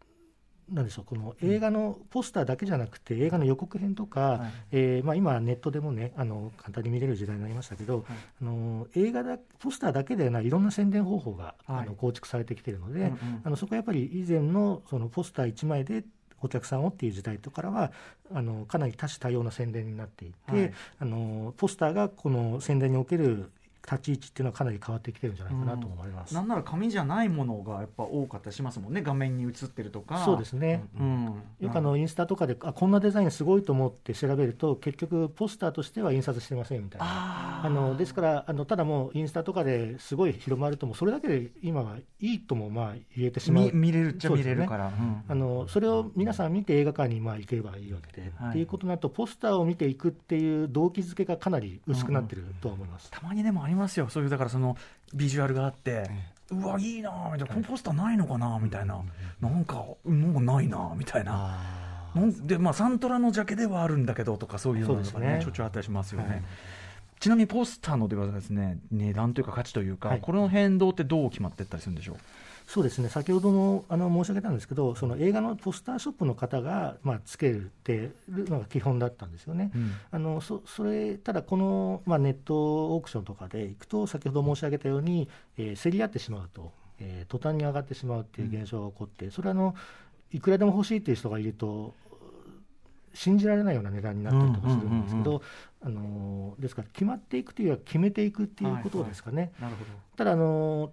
[0.72, 4.50] なんでしょうこの映画のポスターだけじゃなくて、映画の予告編とか、はい。
[4.72, 11.82] えーまあ、今、ネットでもねあの簡単に見れる時代になりましたけど、あの映画だポスターだけではないいろんな宣伝方法が、はい。
[11.82, 13.16] あの構築されてきているので、うんうん。
[13.44, 16.04] あのそこはやっぱり以前のそのポスター1枚で
[16.42, 17.92] お客さんをっていう時代とからは
[18.32, 20.72] あのかなり多種多様な宣伝になっていて、はい。
[21.00, 23.50] あのポスターがこの宣伝における
[23.90, 26.34] 立ち位置っていうのはかなり変わってきてるんじゃないかなと思います。
[26.34, 30.18] なんなら紙じゃないものがやっぱ多かったりしますもんね画面に映ってるとか。
[30.24, 37.06] そうですね、うん、よくあのインスタとかであこんなデザインすごいと思って調べると結局ポスターとしては印刷してませんみたいな。
[37.06, 43.64] ああのですからあのただもうインスタとかですごい広まるともうそれだけで今はいいともまあ言えてしまう。
[43.72, 48.50] 見見れるっちゃ見れるから、うんあのそれを皆さん見て映画館にまあ行ければいいわけで、はい。
[48.50, 53.10] っていうことになるとポスターを見ていくっていう動機づけがかなり薄くなってるとは思います。
[53.10, 54.08] たまにでもありますよ。
[54.08, 54.76] そういうだからその
[55.14, 56.10] ビジュアルがあって、
[56.50, 57.54] うわいいなみたいな。
[57.54, 59.00] このポスターないのかなみたいな、
[59.40, 61.58] なんかもうないなみたいな。
[62.14, 65.26] なんでまあ、サントラのジャケではあるんだけどとかそういうのがね。
[65.38, 66.42] ねちょいちょいあったりしますよね、はい。
[67.20, 70.20] ちなみにポスターのではですね値段というか価値というか、はい。
[70.20, 72.16] これの変動ってどう決まっていったりするんでしょう？
[72.72, 73.08] そうですね。
[73.08, 79.72] 先ほどもあの申し上げたんですけどその映画のポスターショップの方が、まあ、つけるっていうのが基本だったんですよね。
[79.74, 79.92] うん。
[80.12, 85.28] あのそそれただ、この、まあ、ネットオークションとかでいくと先ほど申し上げたように、
[85.58, 89.74] えー競り合ってしまうと、えー途端に上がってしまうっていう現象が起こって、それはあの
[90.30, 91.92] いくらでも欲しいっていう人がいると
[93.14, 95.42] 信じられないような値段になったりとかするんですけうんうんど、
[95.82, 99.50] あのですから決まっていくというよりは決めていくっていうことですかね。
[99.60, 100.92] なるほどただあの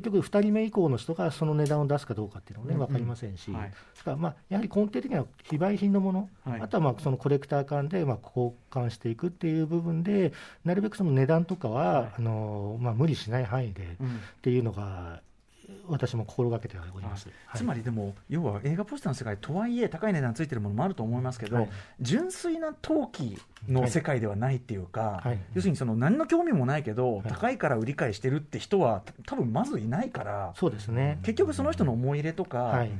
[0.00, 3.72] 結局、2人目以降の人がその値段を出すかどうかっていうのもね、分かりませんし、はい。
[4.08, 6.60] からまあやはり根底的には非売品のもの、はい。
[6.60, 10.32] あとはまあそのコレクター間でまあ交換していくっていう部分で、
[10.64, 14.06] なるべくその値段とかは、あのまあ、無理しない範囲でうん。
[14.06, 14.10] っ
[14.42, 15.20] ていうのが、
[15.86, 17.28] 私も心がけております。
[17.46, 17.58] はい。
[17.58, 21.70] つまりでも、要は映画ポスターの世界とはいえ高い値段ついてるものもあると思いますけど、はい。
[22.00, 25.38] 純粋な投機の世界ではないっていうか、はい。
[25.54, 27.22] 要するにその何の興味もないけど、はい。
[27.28, 31.18] 高いから売り買いしてるって人はた多分まずいないから、そうですね。
[31.22, 32.90] 結局その人の思い入れとか、はい。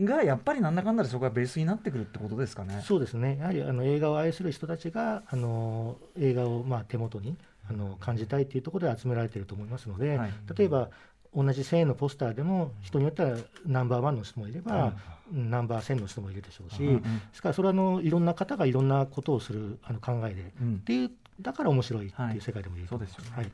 [0.00, 2.82] がやっぱりなんだかんだでそこがベースになってくるってことですかね。
[2.86, 3.36] そうですね。
[3.38, 7.36] やはりあの映画を愛する人たちがあの映画をまあ手元に
[7.68, 10.30] あの感じたいというところで集められていると思いますので、はい。
[10.56, 10.88] 例えば
[11.34, 14.92] 同じ1000円のポスターでも人によってはナンバーワンの人もいれば、
[15.32, 17.00] ナンバー1000の人もいるでしょうし、で
[17.32, 20.74] すからそれはあのいろんな方がいろんなことをするあの考えで、うん。
[20.74, 23.16] っていうだから面白いってはいいう世界でもいいと思います。
[23.16, 23.42] そうですよね。
[23.42, 23.52] はい。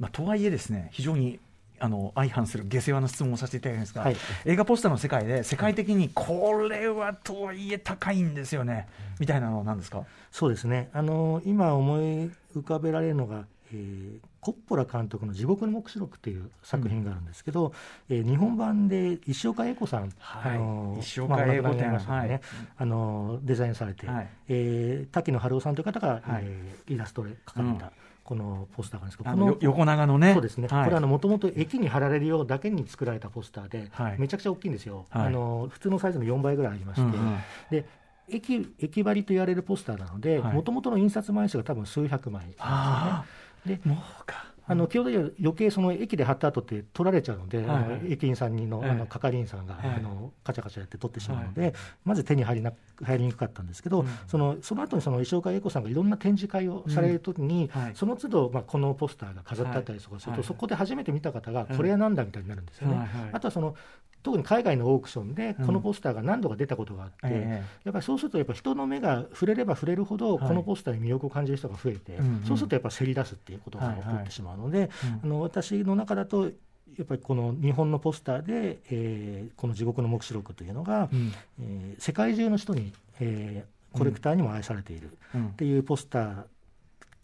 [0.00, 1.38] まあ、とはいえですね非常に
[1.80, 4.16] あの相反する下世話な質問をさせていただきますが、はい。
[4.46, 8.88] 映画ポスターの世界で世界的にこれはとはいえ高いんですよね、
[9.20, 10.04] みたいなのは何ですか？
[10.32, 10.88] そうですね。
[10.92, 17.74] あの今思い浮かべられるのが、えーコッポラ監督の「地獄の黙示録」っていう作品があるんですけど、
[18.08, 20.56] えー日本版で石岡英子さん、はい。
[20.56, 21.98] あの石岡英子展ね。
[21.98, 22.40] はい。
[22.78, 24.28] あのデザインされて、はい。
[24.48, 26.44] えー滝野春夫さんという方が、はい。
[26.44, 27.92] えーイラストで描かれた、
[28.24, 30.32] このポスターがですけど、あこの横長のね。
[30.32, 30.84] そうですね、はい。
[30.84, 34.18] これはもともと駅に貼られるようだけに作られたポスターで、はい。
[34.18, 35.26] めちゃくちゃ大きいんですよ、はい。
[35.26, 37.38] あの普通のサイズの4倍ぐらいありまして、うんうん。
[37.70, 37.84] で
[38.30, 40.54] 駅駅張りと言われるポスターなので、はい。
[40.54, 43.24] もともとの印刷枚数が多分数百枚あ
[43.66, 44.48] であもうか。
[44.70, 48.12] あの基本的には余計その駅で貼った後って取られちゃうので、はい。
[48.12, 48.90] 駅員さんにの,、はい。
[48.90, 49.94] あの係員さんが、はい。
[49.96, 51.72] あのカチャカチャやって取ってしまうので、
[52.04, 54.08] まず手に入りな入りにくかったんですけど、うん。
[54.26, 57.82] そのその後にその石岡英子さんがいろんな展示会をされるときに、うん。
[57.82, 57.92] はい。
[57.94, 60.44] その都度、まあ、このポスターが飾ってあったりとかすると、はい。
[60.44, 62.96] そこで初めて見た方が、うんこれはなんだみたいになるんですよね。
[62.96, 63.06] はい。
[63.06, 63.30] はい。
[63.32, 63.74] あとはその
[64.22, 70.48] 特に海外のオークションでこのポスターが何度か出たことがあって、えやっぱりそうするとやっぱ人の目が触れれば触れるほどはい。
[70.48, 72.44] このポスターに魅力を感じる人が増えて、うんうん。
[72.44, 74.88] そうするとやっぱせり出すっていうことが起こってしまうので、うん
[75.24, 81.32] あの私の中だとやっぱりこの日本のポスターで、えーこの「地獄の黙示録」というのが、うん。
[81.60, 85.46] えー世界中の人に、えーコレクターにも愛されているうん。
[85.48, 86.42] っていうポスター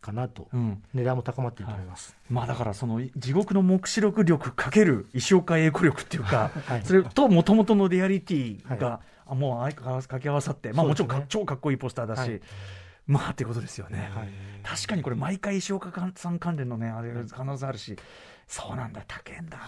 [0.04, 0.82] かなと、うん。
[0.92, 2.14] 値段も高まっていると思います。
[2.28, 6.82] まあだからその地獄の黙示録力かける石岡英子力っていうか、 はい。
[6.84, 12.40] それともともとのリアリティが、あもう相変わらず掛け合わさって、まあ、もちろんね超かっこいいポスターだし、はい。
[13.06, 14.28] まあっていうことですよね、はい。
[14.62, 17.96] 確かにこれ毎回石岡さん関連のねあれ必ずあるし、
[18.54, 19.58] そうなんだ高えんだ。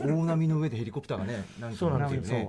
[0.00, 2.06] 大波の上でヘリコプターがね、なんですよね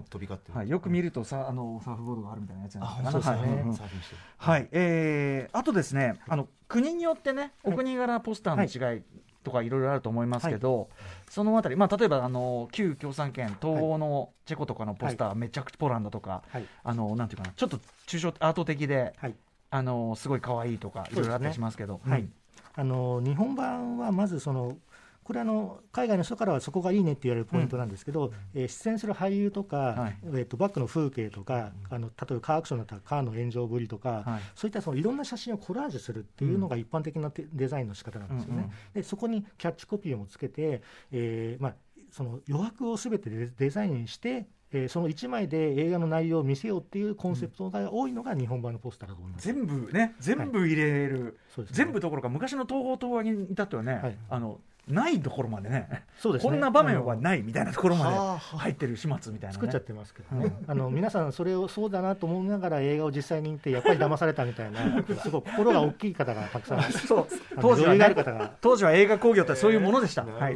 [0.10, 0.58] 飛び交ってる。
[0.58, 3.12] はい、よく見るとさあのサーフボードがあるみたいなやつなんあ、ですか？
[3.12, 4.17] そうですね。
[4.38, 9.01] はいえーあとですね、あの国によってね、お国柄ポスターの違い
[9.43, 10.89] とかいろいろあると思いますけど、
[11.30, 16.65] そのあたり、まあ、例えばあの旧共産圏、東欧のチェコとかのポスター、めちゃくちゃポーランドとか、はい。
[16.84, 17.77] あのなんていうかな、ちょっと
[18.08, 19.36] 抽象アート的で、はい。
[19.69, 22.25] あのすごい可愛いとか、いろいろあったりしますけど、はい。
[22.80, 24.77] あの日本版はまずその
[25.27, 30.17] これあの海外の人からはそこがいいねって言われるポイントなんですけど、えー出演する俳優とか、はい。
[30.23, 34.41] えー、とバックの風景とか、あの例えばカーアクションだったらカーの炎上ぶりとか、はい。
[34.55, 38.55] そういったそのいろんな写真をコラージュするっていうのが一般的なテデザインの仕方なんですよね。
[38.55, 41.75] うんうんでそこにキャッチコピーもつけて、えーまあ、
[42.09, 49.45] その余白をすべてデデザインして、えーその1枚で映画の内容を見せようっていうコンセプトが多いのが日本版のポスターだと思います。
[49.45, 51.85] 全部ね、全部入れる、そうですね。
[51.85, 54.17] 全部どころか、昔の東宝東和に至ってはね、はい。
[54.29, 56.04] あのないところまでね。
[56.17, 56.50] そうですね。
[56.50, 64.80] こんな場面はないみたいなところまで入ってる始末みたいな、ね、作っちゃってますけどね、あの皆さん、それをそうだなと思いながら映画を実際に見て、やっぱり騙されたみたいな、
[65.21, 67.28] すごい心が大きい方がたくさん、そう。
[67.60, 70.56] 当時は、ね、方が、当時は映画興行ってそういうものでした、えーはい。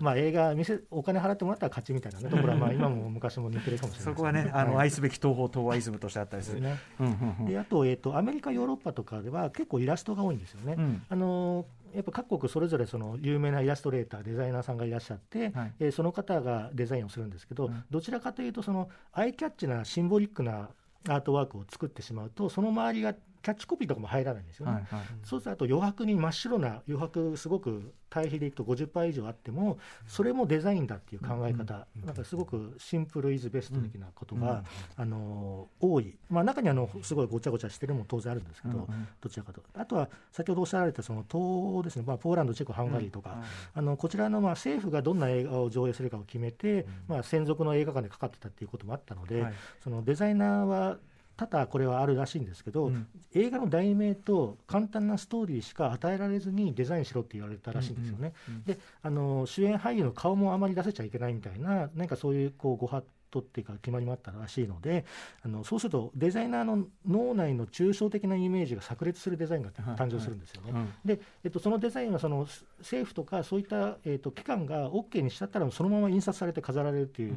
[0.00, 2.28] まあ、映画見せ、お金払ってもらったら勝ちみたいなね。
[2.28, 4.86] ところは、まあ、今も昔も似てるかもしれないそこはね、あのはい。
[4.86, 6.60] 愛すべき東宝東和イズムとしてあったりする。
[6.60, 6.78] ね。
[6.98, 7.46] うんうんうん。
[7.46, 10.74] であと,、えー、と、アメリカ、ヨーロッパとかでは結構イラストが多いんですよね。
[10.78, 11.02] うん。
[11.08, 15.72] あのやっぱ各国それぞれその有名なイラストレーター、デザイナーさんがいらっしゃって、はい。
[15.80, 17.84] えーその方がデザインをするんですけど、うん。
[17.90, 20.70] どちらかというと、そのアイキャッチなシンボリックな
[21.08, 24.72] アートワークを作ってしまうと、その周りがキャッチコピーとかも入らないんですよね。
[24.72, 25.04] はいはい。
[25.22, 34.64] そうするとあと余白に真っ白な余白すごく対比でいくと50%以上あってもそれもデザインだっていう考え方、なんかすごくシンプルイズベスト的なことが、
[34.96, 38.88] あの多い、まあ、中にはあのすごいごちゃごちゃしてるのも当然あるんですけど、
[39.20, 41.40] どちらかとあとは先ほどおっしゃられたその東
[41.78, 43.42] 欧ですね、まあ、ポーランドチェコハンガリーとか、
[43.74, 49.54] あのこちらのまあ政府がどんな映画を上映するかを決めて、まあ、専属の映画館でかかってたっていうこともあったので、はい。
[49.82, 50.98] そのデザイナーは
[51.40, 58.32] 多々これはあるらしいんですけど、うん映画の題名と簡単なストーリーしか与えられずにデザインしろって言われたらしいんですよね。
[58.48, 65.04] うんうんであの主演俳優の顔もあまり出せちゃいけないみたいな、なんかそういうこうご法度っていうか決まりもあったらしいので、
[65.42, 69.96] あのそうするとデザイナーの脳内の抽象的なイメージが炸裂するデザインがはい。
[69.96, 70.72] 誕生するんですよね。
[70.72, 70.92] うん。
[71.04, 72.46] で、えっと、そのデザインはその
[72.78, 77.34] 政府とかそういった、えっと、機関が OK にしちゃったらそのまま印刷されて飾られるっていう、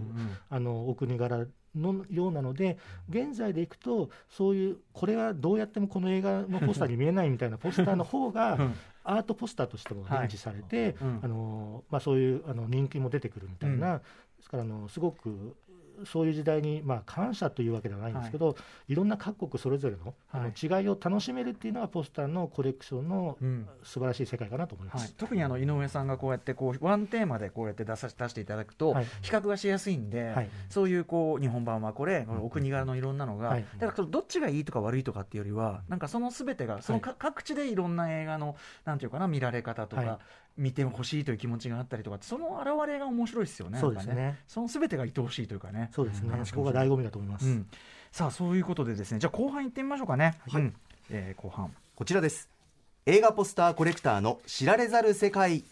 [0.50, 2.78] あのお国柄のようなので
[3.10, 8.76] 現在でいくとそういうこれはどうやってもこの映画のポスターに見えないみたいなポスターの方がうん。
[9.06, 11.20] アートポスターとしても認知されて、うん。
[11.22, 14.04] あのまあ、そういうあの人気も出てくるみたいな、で
[14.44, 15.58] すからあのすごく
[16.06, 18.56] そういう時代に、まあ、感謝というわけではないんですけど、
[18.88, 23.38] い、ろんな各国それぞれの,、あの違いを楽しめるっていうのがポスターのコレクションの
[23.84, 40.20] 素晴らしい世界かなと思います、はい、特にあの井上さんがこうやってこうワンテーマでこうやって出さ出していただくと、比較がしやすいんで、はい、そういうこう日本版はこれ、お国柄のいろんなのが、だからどっちがいいとか悪いとかっていうよりは、なんかそのすべてが、そのか、各地でいろんな映画の、なんていうかな、見られ方とか、
[40.58, 43.80] 見てほしいという気持ちがあったりとかその表れが面白いですよね。
[43.80, 44.14] そうですね。
[44.14, 44.40] ね。
[44.48, 45.90] そのすべてが愛おしいというかね。
[45.94, 46.34] そうですね。
[46.46, 47.46] そこが醍醐味だと思います。
[47.46, 47.68] うん、
[48.12, 50.40] さあそういうことでですね、じゃあ後半行ってみましょうかね。
[50.50, 50.62] はい。
[50.64, 50.76] うん、
[51.12, 51.72] えー、後半。
[51.96, 52.50] こちらです。
[53.06, 55.64] 映画ポスターコレクターの知られざる世界。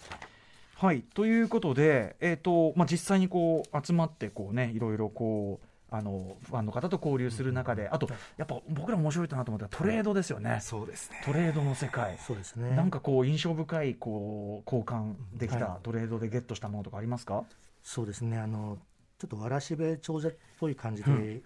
[0.76, 1.02] はい。
[1.02, 8.08] ということで、えーとまあ、実際にこう集まってこう、ね、いろいろこうあのファンの方と交流する中で、あと
[8.38, 11.22] やっぱ僕ら面白いなと思ったらトレードですよね、そうですね。
[11.26, 12.72] トレードの世界、そうですね。
[12.76, 17.44] なんかこう、印象深いこう交換できたトレードでゲットしたものとかありますか、
[17.84, 18.38] そうですね。
[18.38, 18.78] あの
[19.22, 21.42] ちょっとわらしべ長者っぽい感じで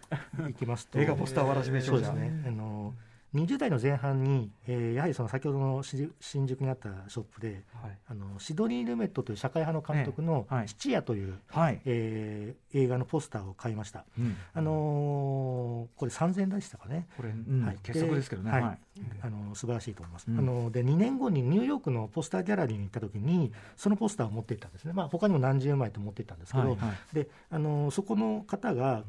[0.50, 2.00] いきますと、 映画ポスターわらしべ長者。
[2.00, 2.44] ですね。
[2.48, 2.94] あの
[3.36, 17.08] 20代の前半に、えー、やはりその先ほどの新宿にあったショップで、はい、あのシドニー・ルメットという社会派の監督の「質屋」という、はい、えー、映画のポスターを買いました、うん、あのー、これ3000円でしたかね。
[17.18, 18.62] これ、うんはい、傑作ですけどね、はい。
[18.64, 18.80] はい、
[19.22, 29.04] あの素晴らしいと思います、うん、あので2年後にニューヨークのポスターギャラリーに行った時にそのポスターを持っていったんですね、まあ他にも何十枚と持っていったんですけど、はいはい、であのそこの方が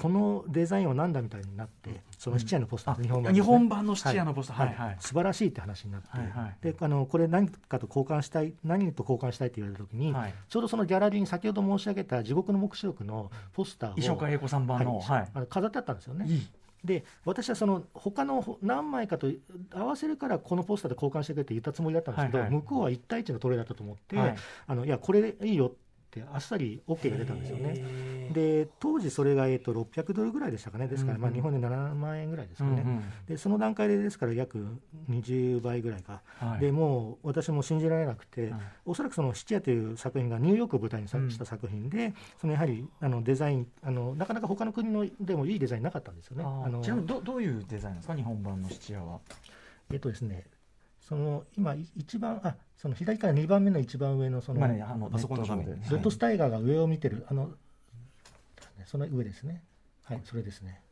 [0.00, 4.74] このデザインは何だみたいになって、その質屋のポスター、日本版、ね、日本版の質屋のポスター、はい。
[4.74, 16.26] はい素晴らしいって話になって、はいはい、であのこれ何かと交換したい、何と交換したいって言われたときに、はい、ちょうどそのギャラリーに先ほど申し上げた地獄の黙示録のポスターを、石岡英子さん版の、はい、あの飾ってあったんですよね。
[16.26, 16.48] いい
[16.84, 19.30] で私はその他の何枚かと
[19.72, 24.36] 合わせるからこのポスターで交換してくれって言ったつもりだったんですけど、はいはい、向こうは1対1のトレーだったと思って、はい、
[24.66, 25.72] あのいやこれいいよっ
[26.10, 27.74] てあっさり OK が出たんですよね。
[28.32, 30.88] で当時それが、えー、と600ドルぐらいでしたかね。
[30.88, 32.84] ですから、まあ、日本で7万円ぐらいですかね、
[33.26, 34.66] でその段階でですから約
[35.10, 36.22] 20倍ぐらいか、
[36.60, 38.52] でもう私も信じられなくて、
[38.84, 46.44] おそらくその「質屋」という作品がニューヨークを舞台にした作品で、そのやはりあのデザインあのなかなか他の国のでもいいデザインなかったんですよね。
[46.44, 48.14] あのちなみにどどういうデザインですか？
[48.14, 49.20] 日本版の質屋は。
[49.90, 50.46] えっとですね
[51.00, 55.66] その今一番あその左から2番目の一番上のその、まあね、あのパソコンの画面。
[55.66, 57.50] でドットスタイガーが上を見てるあの
[58.86, 59.62] その上ですね。
[60.04, 60.82] はいそれですね。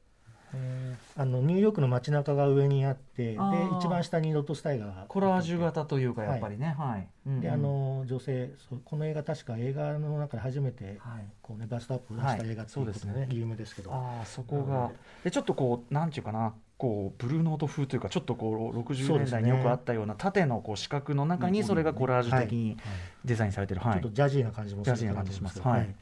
[1.17, 3.39] あのニューヨークの街中が上にあってで
[3.79, 5.05] 一番下にドットスタイガーが。
[5.09, 7.09] コラージュ型というかやっぱりねはい、
[7.41, 8.51] であの女性
[8.85, 13.91] この映画確か映画の中で初めて、はい、こうねバストアップをした映画っていうことでね、はい、有名ですけど。
[13.93, 14.91] あそこが。
[15.23, 22.79] でちょっとこうなんていうかなこうブルーノート風というかちょっとこう60年代によくあったような縦のこう四角の中にそれがコラージュ的に
[23.23, 25.95] デザインされてる、はい、ちょっとジャジーな感じもジャジーな感じします、はい、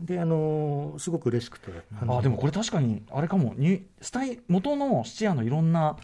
[0.00, 1.70] であのー、すごく嬉しくて。
[2.08, 3.54] あでもこれ確かにあれかも。
[3.56, 5.96] にスタイ元の質屋のいろんな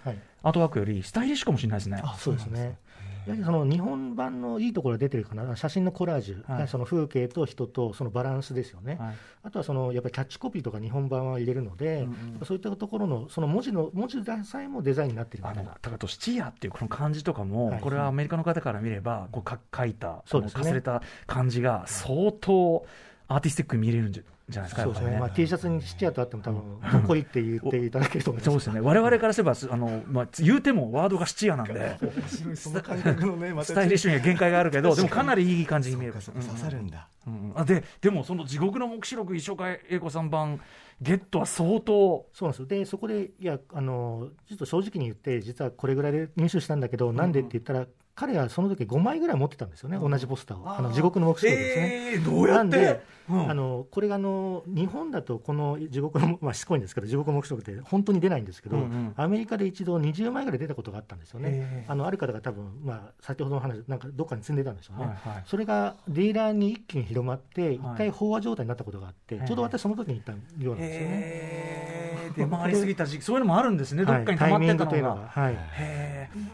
[0.44, 2.78] アートワークよりスタイリッシュかもしれないですね、あそうですね
[3.26, 9.14] やはりその日本版のいいところが出てるかな、写真のコラージュ、はい、その風景と人とそのバランスですよね、はい、
[9.44, 22.84] あとはそのやっぱりキャッチコピーとか日本版は入れるので、うんうん、そういったところのその文字の文字さえもデザインになってるあのだからと、質屋っていうこの漢字とかも、はい、これはアメリカの方から見れば、こうか書いた、そうですね、かすれた漢字が相当
[23.28, 24.22] アーティスティックに見れるんじゃ
[24.53, 28.50] じゃないですか、そうですね、まあ、T シャツに質屋とあっても、多分かっこいいって言っていただけると思います。
[28.50, 31.98] そうですね、われわれからすれば、あのまあ、言うてもワードが質屋なんで、
[32.55, 37.09] その感覚のね、 スタイリッシュには限界があるけど、でもかなりいい感じに見える、刺さるんだ。
[37.26, 40.61] うん、あででも、その地獄の黙示録、石岡英子さん版、
[41.00, 42.26] ゲットは相当。
[42.32, 52.12] そうなんですでそこで、いやあの、ちょっと正直に言って、実はこれぐらいで入手したんだけど、なんでって言ったら、彼はその時5枚ぐらい持ってたんですよね、同じポスターを、あの地獄の目標ですね。
[52.14, 53.00] えー、どうやって、
[53.30, 71.08] うん、あのこれがあの日本だと、この地獄の、 まあ、しつこいんですけど、地獄の目標って本当に出ないんですけど、うんうん、アメリカで一度20枚ぐらい出たことがあったんですよね、えー、あのある方が多分、まあ先ほどの話、なんかどっかに積んでたんでしょうね、はいはい、それがディーラーに一気に広まって、一回飽和状態になったことがあって、はい、ちょうど私、その時に行ったようなんですよね。
[71.12, 75.28] えー、出回りすぎた時期、そういうのもあるんですね、どっかに溜まってたのが。
[75.28, 75.56] はい、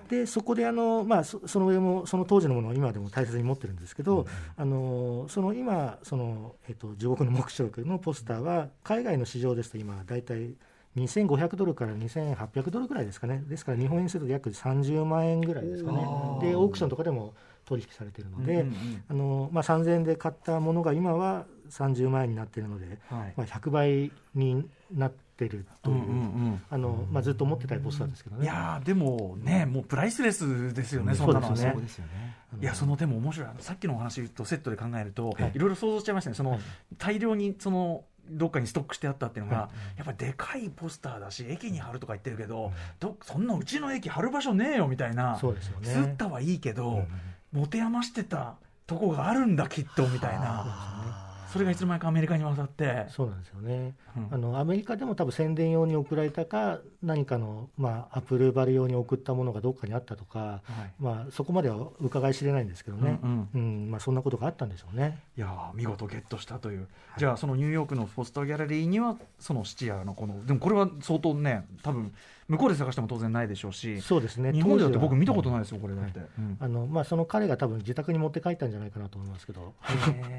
[0.08, 4.26] でそこであの、まあ、そその上もその当時のものを今でも大切に持ってるんですけど、うん、
[4.56, 10.54] あのその今その、えっと、地獄の黙示録のポスターは海外の市場ですと今大体
[10.96, 13.42] 2500ドルから2800ドルぐらいですかね。
[13.46, 15.98] ですから日本円すると約30万円ぐらいですかね。
[16.40, 17.34] でオークションとかでも
[17.64, 26.14] 取引されているので、うんうんうん、あのまあ、3000円で買ったものが今は30万円になっているので、はい、まあ、100倍になってるという、うんうんう
[26.54, 28.44] ん、あのまあ、ずっと思ってたポスターですけどね。
[28.44, 31.70] いやでもね、もうプライスレスですよね、そんなのはね。
[31.72, 32.36] そうですよね。
[32.60, 33.48] いやそのでも面白い。
[33.58, 36.36] さっきのお話とセットで考えると、はい、いろいろ想像しちゃいましたね。
[36.36, 36.60] その、はい、
[36.96, 45.88] 大量にそのどっかにストックしてあったっていうのが、やっぱりでかいポスターだし駅に貼るとか言ってるけど、どそんなうちの駅貼る場所ねえよみたいなそうですよね。
[45.88, 47.04] スッタはいいけど、
[47.52, 51.27] 持て余してたとこがあるんだきっとみたいな。
[51.52, 53.06] それがいつの間にかアメリカに渡って。
[53.08, 54.28] そうなんですよね、うん。
[54.30, 60.60] あのアメリカでも多分宣伝用に送られたか、何かの、まあ、アプルバル用に送ったものがどっかにあったとか、は
[61.00, 61.02] い。
[61.02, 63.90] まあ、そこまでは伺い知れないんですけどね、うんうん。
[63.90, 65.18] まあ、そんなことがあったんでしょうね。
[65.36, 72.12] いやー見事ゲットしたという、じゃあそのニューヨークのポスターギャラリーにはその質屋のこのでもこれは相当ね多分
[72.48, 74.52] 向こうで探しても当然ないでしょうしそうですね。
[74.52, 76.56] 日本でだって僕見たことい、ないですよこれだって、うん。
[76.58, 79.74] あのまあ、その彼が多分自宅に持って帰ったんじゃないかなと思いますけど、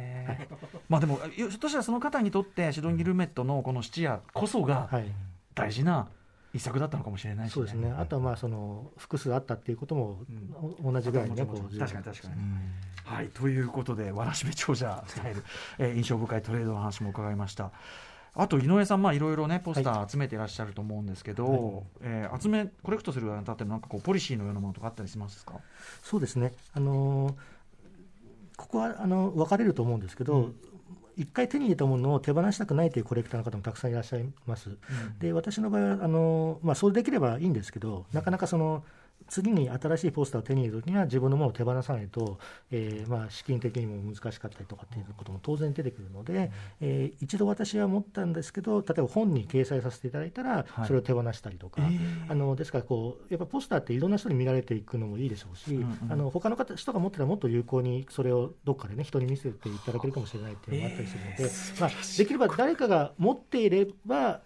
[0.89, 5.05] まあでもひょっとしたらその方にとってシドン・ギルメットのこの質屋こそがはい、
[5.53, 6.07] 大事な
[6.51, 10.23] 一作だったのかもしれないし、そうですね、あとはまあその複数あったっていうことも、
[10.81, 12.33] お同じぐらいにね、確かに確かに、
[13.03, 15.43] はい、ということで、わらしべ長者スタイル、
[15.77, 17.71] えー印象深いトレードの話も伺いました。
[18.35, 25.55] あと井上さん、まあ、いろいろね、ポスター集めていらっしゃると思うんですけど、えー集め、コレクトするにあたっての、なんかこう、ポリシーのようなものとかあったりしますか？
[26.03, 27.33] そうですね、あのー
[28.57, 30.51] ここはあの分かれると思うんですけど、
[31.15, 34.69] 一回手に入れたものを手放したくないというコレクターの方もたくさんいらっしゃいます。
[35.19, 38.83] で私の場合はあの、まあ、それできればいいんですけど、なかなかその
[39.29, 42.39] 次に新しいポスターを手に入れるときには、自分のものを手放さないと、
[42.71, 46.51] えーまあ、資金的にも難しかったりとかっていうことも当然出てくるので、
[46.81, 51.81] えー一度私は持ったんですけど、例えば本に掲載させていただいたらはい、それを手放したりとか、
[52.27, 61.51] あのですからこう、やっぱポスターっていろんな人に見られていくのもいいでしょうし、んうんあの他の方人が持ってたらもっと有効にそれをどっかでね、人に見せていただけるかもしれないっていうのがあったりするので、
[61.81, 64.41] まあ、できれば誰かが持っていれば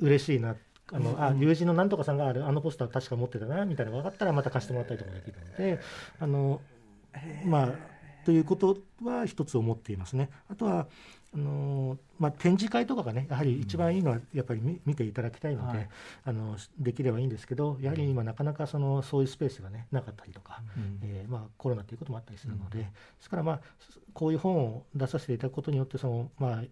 [0.00, 0.56] 嬉しいな。
[0.92, 5.80] あのあ友人のなんとかさんがあるあのポスター確か持ってたなみたいなのが分かったらまた貸してもらったりとかできるので
[6.20, 6.60] あの
[7.44, 7.68] まあ
[8.24, 10.30] ということは一つ思っていますね。
[10.48, 10.86] あとは
[11.34, 15.88] あのまあ、展示会とかがね、やはり一番いいのは、やっぱり見見ていただきたいので、はい。
[16.24, 21.00] あの、できればいいんですけど、やはり今、なかなかそのそういうスペースが、ね、なかったりとか、うん。
[21.02, 22.86] えーまあ、コロナということもあったりするので、で
[23.18, 23.60] すから、まあ、
[24.12, 26.66] こういう本を出させていただくことによって、そのまあ、好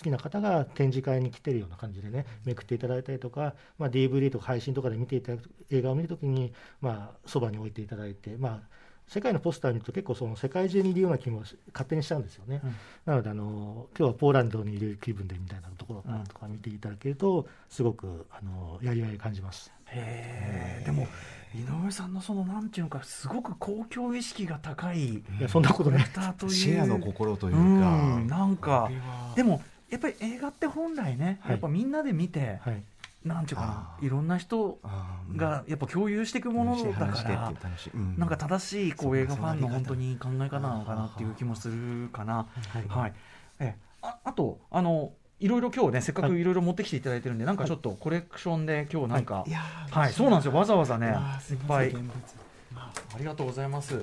[0.00, 12.60] きな方が展示会に来てるような感じでね、めくっていただいたりとか、まあ、DVD とか配信とかで見ていただく映画を見るときに、まあ、そばに置いていただいて、まあ、世界のポスターを見ると結構その世界中にいるような気もし勝手にしちゃうんですよね。
[12.64, 12.74] うん
[13.04, 19.72] なのであの今日はポーランドにいる気分でみたいなところとか見ていただけるとすごくあのやりがいを感じます。
[19.94, 21.06] へえ、でも、
[21.54, 25.16] 井上さんのその、なんていうのか、すごく公共意識が高い。
[25.16, 26.52] いやそんなことコレねクターという。
[26.52, 27.62] シェアの心というか、う
[28.20, 28.90] んなんか
[29.36, 29.62] でも
[29.92, 31.50] やっぱり映画って本来ね、はい。
[31.52, 32.82] やっぱみんなで見て、はい。
[33.24, 33.66] なんていうか
[34.00, 34.80] ないろんな人
[35.36, 37.52] がやっぱ共有していくものだから
[38.16, 42.48] なんか正しいこそうう映画ファンの本当に考え方なのかなっていう気もするかな。
[42.68, 42.88] はい。
[42.88, 43.12] はい、
[43.60, 49.44] えああとあのいろいろ今日ねせっかくはいいろいろ持ってきていただいてるんで、なんかちょっとコレクションで今日なんか、
[49.90, 50.54] はい、そうなんですよ。
[50.54, 51.14] わざわざね
[51.50, 51.94] いっぱい。
[52.74, 54.02] あありがとうございます。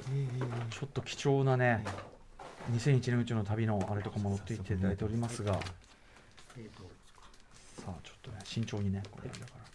[0.69, 1.83] ちょっと貴重なね、
[2.69, 5.59] 2001年宇宙の旅のあれとかも持っていただいておりますが、さ
[6.57, 6.83] えーと
[7.87, 9.69] あちょっとね慎重にねこれだから。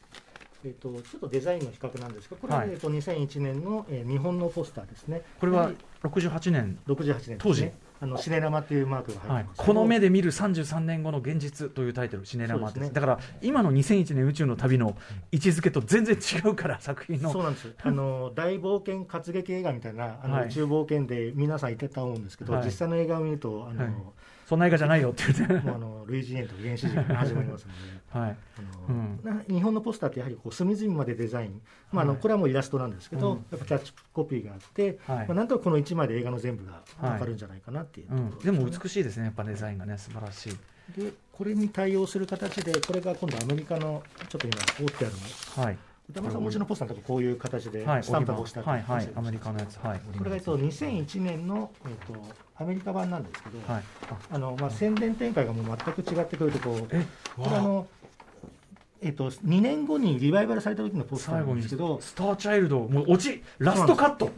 [0.67, 5.23] えー、とちょっとデザインの比較なんですがこれは、はいえー、と2001年の、えー日本のポスターですね。
[5.39, 7.39] これはやり68年、68年。
[7.39, 7.71] 当時
[8.01, 9.61] あのシネラマっていうマークがはい入ってます。
[9.61, 12.81] けど、この目で見る33年後の現実というタイトル、シネラマです。
[12.81, 12.91] ね。
[12.91, 14.97] だから今の2001年宇宙の旅の
[15.33, 17.31] 位置づけと全然違うから、作品の。
[17.31, 17.75] そうなんです。
[17.83, 20.47] あの大冒険活劇映画みたいなあの、はい。
[20.47, 22.65] 宇宙冒険で皆さん言ってたと思うんですけど、はい。
[22.65, 23.93] 実際の映画を見るとあの、はい
[24.47, 25.55] そんな映画じゃないよって言って。
[25.67, 27.79] もうあの類似猿とか原始人が始まりますので。
[28.19, 28.37] はい。
[28.59, 31.61] あのうんな日本のポスターってやはりこう隅々までデザイン、
[31.93, 41.01] まああのはいこれはもうイラストなんですけど、うんやっぱキャッチコピーがあって、はいまあ、なんとなくこの1枚で映画の全部が分かるんじゃないかなっていうとうん、ころでも美しいですね、やっぱデザインがね、素晴らしい。
[41.01, 45.15] でこれに対応する形でこれが今度アメリカのちょっと今折ってある
[45.57, 45.79] のはい。
[46.11, 50.01] 歌丸さんお持ちのポスターのとここういう形ではい、スタンプが押してあはい、はい、アこメリカのやつ、はい。
[50.25, 52.15] れがえっと2001年の、えっと、
[52.57, 53.83] アメリカ版なんですけど、はい。
[54.11, 57.87] ああのまあ、宣伝展開がもう全く違ってくるとこうえ、これあの、
[59.01, 64.31] えっと、2年後にリバイバルされた時のポスターなんですけど、スターチャイルド、もう落ち、ラストカット。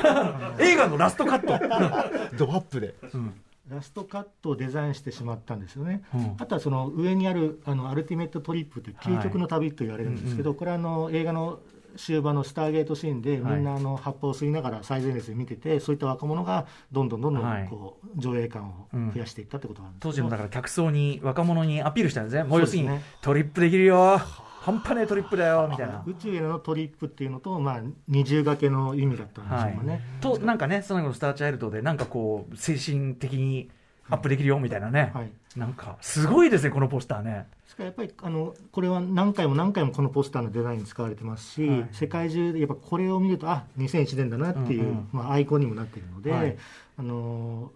[0.62, 1.48] 映画のラストカット。
[2.36, 3.34] ドアップでうん。
[3.68, 6.02] ラストカットをデザインしてしまったんですよね。
[6.14, 6.36] うん。
[6.38, 8.92] あとはその上にあるあのアルティメットトリップとい。
[8.92, 11.58] う究極の旅と言われるんですけど、これはあの映画の
[11.96, 13.54] 終盤のスターゲートシーンで、はい。
[13.56, 22.44] みんなあの葉っぱを吸いながら最前列で見てて、そういった若者がどんどんどんどはいんこう上映感を増やしていったってことなんですけど、当時のだから客層に若者にアピールしたんですね。
[22.44, 23.02] もう要するにね。
[23.20, 24.20] トリップできるよ。
[24.66, 26.02] 半端ねえトリップだよみたいな。
[26.04, 30.00] 宇宙へのトリップっていうのと、まあ、二重掛けの意味だったんでしょうかね。
[30.20, 33.70] となんかね、その後のスターチャイルドでなんかこう精神的に
[34.10, 35.30] アップできるよみたいなね、はい。
[35.56, 37.46] なんかすごいですねこのポスターね。
[37.64, 41.88] ですからやっぱりあのこれは何回も何回もこのポスターのデザインに使われてますし、はい。
[41.92, 46.56] 世界中でやっぱこれを見るとあ2001年だなっていう、うんうんまあ、アイコンにもなっているので、はい。
[46.98, 47.70] あの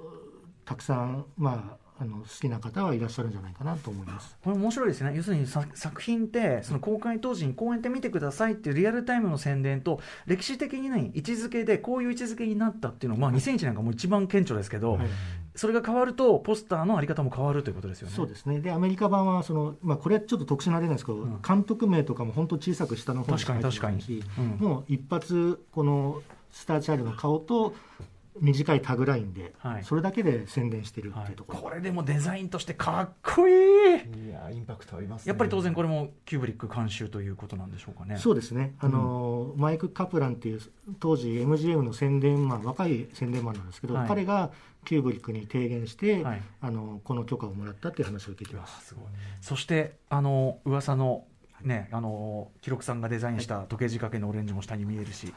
[0.65, 4.35] たくさん、まあ、あの好きな方はいらっしゃるんじゃないかなと思います。
[4.43, 5.13] これ面白いですね。
[5.15, 15.07] 要するにさ作品ってその公開当時に公演で見てくださいっていうリアルタイムの宣伝と歴史的にね位置づけでこういう位置づけになったっていうのは、まあ、2001年がもう一番顕著ですけど、はい。
[15.55, 18.15] それが変わるとポスターのあり方も変わるということですよね。
[18.15, 18.61] そうですね。
[18.61, 21.43] でアメリカ版はその、まあ、これはちょっと特殊な例なんですけど、ん。
[21.47, 24.67] 監督名とかも本当小さく下の方に書いてある確かにし、うん。
[24.67, 27.75] もう一発このスターチャイルドの顔と
[28.41, 29.85] 短いタグラインで、はい。
[29.85, 33.57] それだけで宣伝してるはいっていうところ、これでもデザインとしてかっこいい。
[34.27, 38.17] いやインパクトあります、やっぱり当然これもキューブリック監修ということなんでしょうかね。
[38.17, 40.61] そうですね、あのマイク・カプランっていう
[40.99, 44.09] 当時 MGM の宣伝マン若い宣伝マンなんですけど、はい。
[44.09, 44.51] 彼が
[44.85, 46.43] キューブリックに提言して、はい。
[46.61, 48.87] あのこの許可をもらったっていう話を聞いています。
[48.87, 49.05] すごい。
[49.41, 51.25] そしてあの噂の
[51.63, 55.35] ねあの記録さんがデザインした時計仕掛けのオレンジも下に見えるし、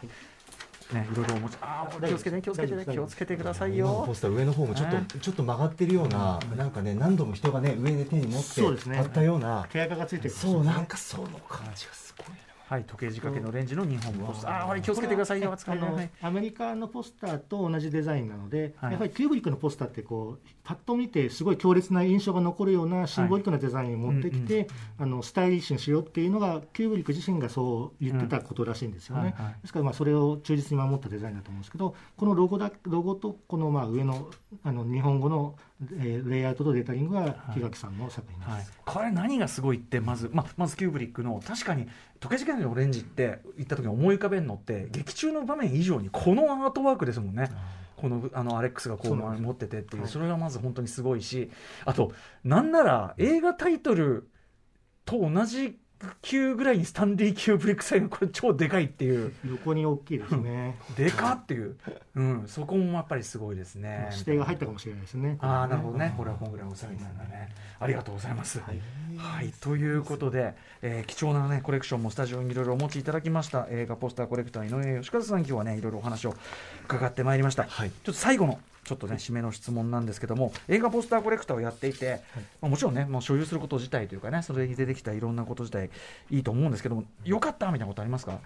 [0.92, 4.04] ねいろいろお持ちあー気をつけて気をつけて気をつけてくださいよ。
[4.06, 5.06] ポスター上の方もちょっと、ね。
[5.22, 8.98] ちょっと曲がってるような、なんかね何度も人がね上で手に持ってそうですね。
[8.98, 9.68] 立ったような。
[9.72, 10.30] 手垢がついてる。
[10.32, 15.96] そうなんかその感じがすごいなはい時計仕掛けのオレンジの日本ポスターあーほら気をつけてくださいよの扱うの。
[15.96, 18.92] はいアメリカのポスターと同じデザインなので、はい。
[18.92, 29.36] やっぱりキューブリックのポスターってこうパッと見てすごい強烈な印象が残るようなシンボリックなデザインを持ってきて、あのスタイリッシュにしようっていうのがキューブリック自身がそう言ってたことらしいんですよね。
[29.38, 29.62] うんはいはい。
[29.62, 34.30] ですからまあそれを忠実に守ったデザインだと思うんですけどこのロゴだロゴとこのまあ上の
[34.64, 35.56] あの日本語の、
[36.00, 38.50] えーレイアウトとレタリングは檜垣さんの作品です。
[38.50, 41.88] はい、これ何がすごいってまず、ままずキューブリックの確かに
[42.24, 47.52] 時計仕掛けのオレンジって言った時に思い浮かべるのって劇中の場面以上にこのアートワークですもんね。
[47.98, 50.04] このあのアレックスがこう持っててっていう。
[50.04, 50.12] はい。
[50.12, 51.52] それがまず本当にすごいし。
[51.84, 52.14] あと
[52.46, 54.30] なんなら映画タイトル
[55.04, 55.78] と同じ
[56.22, 59.34] 級ぐらいにスタンリー・キューブリックサインがこれ超でかいっていう。
[59.46, 60.78] 横に大きいですね。
[60.96, 61.76] でかっていう、
[62.16, 64.10] うん、そこもやっぱりすごいですね。
[64.12, 65.38] 指定が入ったかもしれないですね。
[65.42, 66.14] ああなるほどね。
[66.18, 67.50] これはこんぐらいお世話になるんだね。
[67.80, 68.60] ありがとうございます。
[68.60, 73.68] はい、ということで、えー貴重なねコレクションもスタジオにいろいろお持ちいただきました。
[73.70, 76.36] 映画ポスターコレクター井上義和さん今日はねいろいろお話を
[76.86, 77.90] 伺ってまいりました、はい。
[77.90, 82.22] ちょっと最後のちょっとね締めの質問なんですけども映画ポスターコレクターをやっていて、
[82.62, 85.90] まあ、もちろんねもう所有すること自体というかねそれに出てきたいろんなこと自体
[86.30, 88.40] いいと思うんですけどもよかったみたいなことありますか？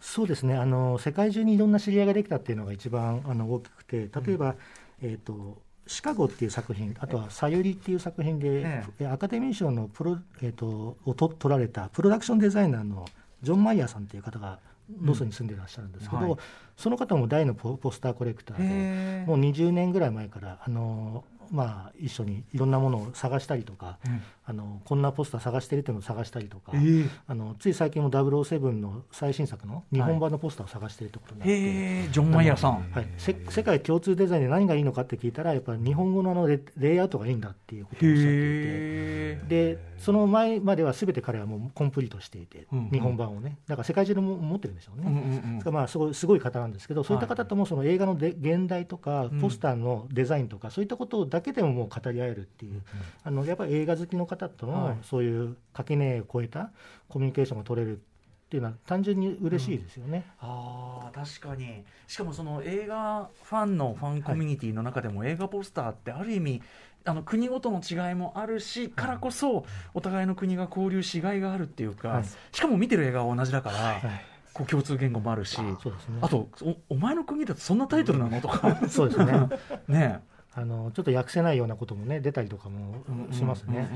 [0.00, 0.56] そうですね。
[0.56, 4.56] あの世界中にいろんな知り合いができたっていうのが一番あの大きくて例えば、
[5.00, 9.06] えー、とシカゴっていう作品あとは「さゆり」っていう作品で、ええ。
[9.06, 13.04] アカデミー賞のプロ、えー、とをと取られたプロダクションデザイナーの
[13.42, 14.58] ジョン・マイヤーさんっていう方が
[14.90, 16.36] ロスに住んでらっしゃるんですけど、はい。
[16.76, 18.64] その方も大のポポスターコレクターで。
[18.64, 23.98] へもう20年ぐらい前からあの、まあ、一緒にいろんなものを探したりとか、
[24.44, 32.90] あのこんなポスター探してるっていうのを探したりとか、えあのつい最近も007の最新作の日本版のポスターを探しているところになって、へえジョン・マイヤーさん。
[32.90, 38.36] はい、せ世界共通デザインで何がいいのかって聞いたらやっぱり日本語のあのレレイアウトがいいんだっていうことをおっしゃっていて。
[38.36, 39.42] へえ。
[39.48, 42.90] でその前まではすべて彼はもうコンプリートしていて、うんうん。
[42.90, 43.58] 日本版をね。
[43.68, 45.18] だから世界中でも持ってるんでしょうね、うんう
[45.56, 45.72] んうん。
[45.72, 49.40] まあすごいすごい方なんですけどそういった方ともその映画ので現代とかうん。
[49.40, 52.82] ポスターのデザインとか、そういったことだけでももう語り合えるっていう、
[53.24, 54.96] あのやっぱり映画好きの方とはい。
[54.96, 56.70] のそういう垣根を越えた
[57.08, 58.00] コミュニケーションが取れるっ
[58.52, 60.24] ていうのは単純に嬉しいですよね。
[60.40, 61.84] あー確かに。
[62.06, 66.62] しかもその映画ファンのファンコミュニティの中でも映画ポスターってある意味
[67.04, 69.64] あの国ごとの違いもあるしからこそ
[69.94, 72.24] お互いの国が交流しがいがあるっていうか、はい。
[72.52, 74.02] しかも見てる映画は同じだから、はい。
[74.52, 76.18] こう共通言語もあるしそうですね。
[76.20, 78.38] あとおお前の国だとそんなタイトルなの？
[78.40, 78.76] とか。
[78.88, 79.48] そうですね。
[79.88, 80.20] ね
[80.54, 83.88] あのちょっと訳せないようなこともね出たりとかもしますね。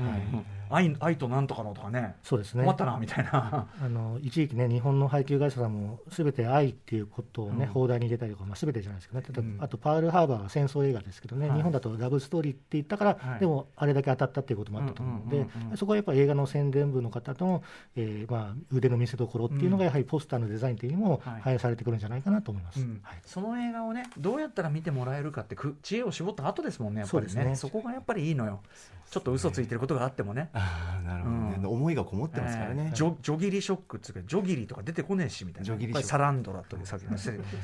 [0.69, 2.15] 愛愛となんとかのとかね。
[2.23, 2.63] そうですね。
[2.63, 3.67] 困ったなみたいな。
[3.81, 7.71] あの一時期ね、日本の配給会社さんも、すべて愛っていうことをね、うん。
[7.71, 11.57] 放題に入れたりとか、まあ、すべてじゃないですけどね、あと、パールハーバーは戦争映画ですけどね、はい。
[11.57, 13.39] 日本だとラブストーリーって言ったから、はい。
[13.39, 17.63] でもあれだけ当たったっていうこともあったと思うので、うんうんうんうんそこはやっぱり映画の宣伝部の方との、
[17.95, 21.41] えーまあ、腕の見せ所っていうのが、やはりポスターのデザインというのもはい。
[21.41, 22.85] 反映されてくるんじゃないかなと思います。
[23.25, 27.45] その映画をねどうやったら見てもらえるかってく知恵を絞った後ですもんねやっぱりね。
[27.45, 27.55] ね。
[27.55, 28.61] そこがやっぱりいいのよ。
[29.09, 30.49] ちょっと嘘ついてることがあってもね。
[30.53, 31.65] ああなるほどね、うん。
[31.67, 35.25] 思いがこもってますからね、えージョジョギリショックっていうかジョギリとか出てこね。
[35.25, 36.07] えしみたいなジョギリショック。
[36.07, 37.17] これサランドラというさっきの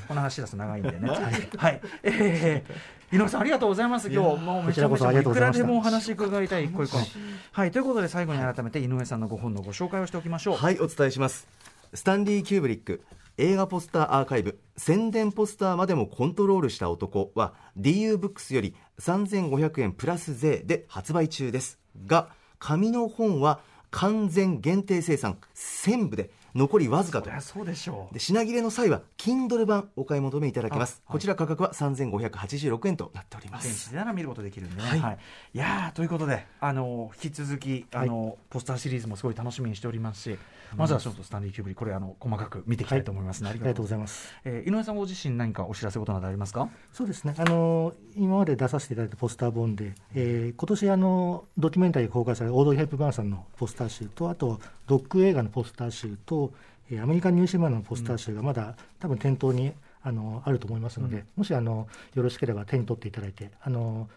[0.08, 1.10] この話出すと長いんでね。
[1.58, 4.10] はい、えー、井上さんありがとうございます。
[4.10, 7.06] 今日もうめちゃめちゃいくらでもお話伺いたい一個一個の
[7.52, 7.72] はい。
[7.72, 10.58] ということで最後に改めて井上さんのご本のご紹介をしておきましょう。
[10.58, 11.48] はいお伝えします。
[11.94, 13.02] スタンリー・キューブリック
[13.38, 22.30] 映画ポスターアーカイブ宣伝ポスターまでもコントロールした男は DU ブックスより3500円プラス税で発売中ですが
[22.60, 23.60] 紙の本は
[23.90, 27.30] 完全限定生産1000部で残りわずかと。
[27.42, 28.14] そうでしょう。
[28.14, 34.88] で品切れの際は Kindle 版お買い求めいただけます、こちら価格は3586円となっておりま電す子でなら見ることできるんでね。
[34.88, 35.00] はい。
[35.00, 35.18] はい、
[35.54, 40.38] いやーということで、あの引き続きあの、ポスターシリーズもすごい楽しみにしておりますし、
[40.76, 43.50] まずはちょっとスタンリー・キューブリこれあの細かく見ていきたいと思いますね。
[43.50, 44.34] ありがとうございます。
[44.44, 46.70] えー井上さんご自身何かお知らせことなどありますか？
[46.92, 56.43] そうですね、あの今まで出させていただいたポスター本で、えー今年あのドキュメンタリーが公開されたオードリー・ヘップバーンさんのポスター集と、あと、ドッグ映画のポスター集と、
[56.92, 64.10] えーアメリカン・ニューシーマンのポスター集がまだ、多分店頭にあのあると思いますので、もしあのよろしければ手に取っていただいて、あの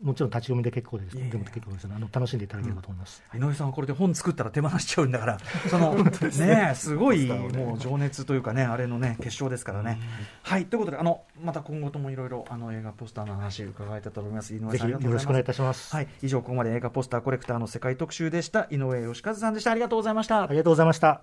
[0.00, 3.22] もちろん立ち読みで結構です、でも結構ですあの楽しんでいただければと思います。
[3.34, 10.00] 井上さんはこれで本作ったら手放しちゃうんだから、 そのねすごいもう情熱というかねあれのね結晶ですからね。
[10.42, 14.54] はいということであのまた今後ともいろいろあの映画ポスターの話伺えたと思います。
[14.54, 15.44] 井上さんよろしくお願いい。
[15.44, 15.94] たします。
[15.94, 20.46] はい以上ここまで映画ポスターコレクターの世界特集でした井上義和さんでしたありがとうございましたあ。
[20.48, 21.22] りがとうございました。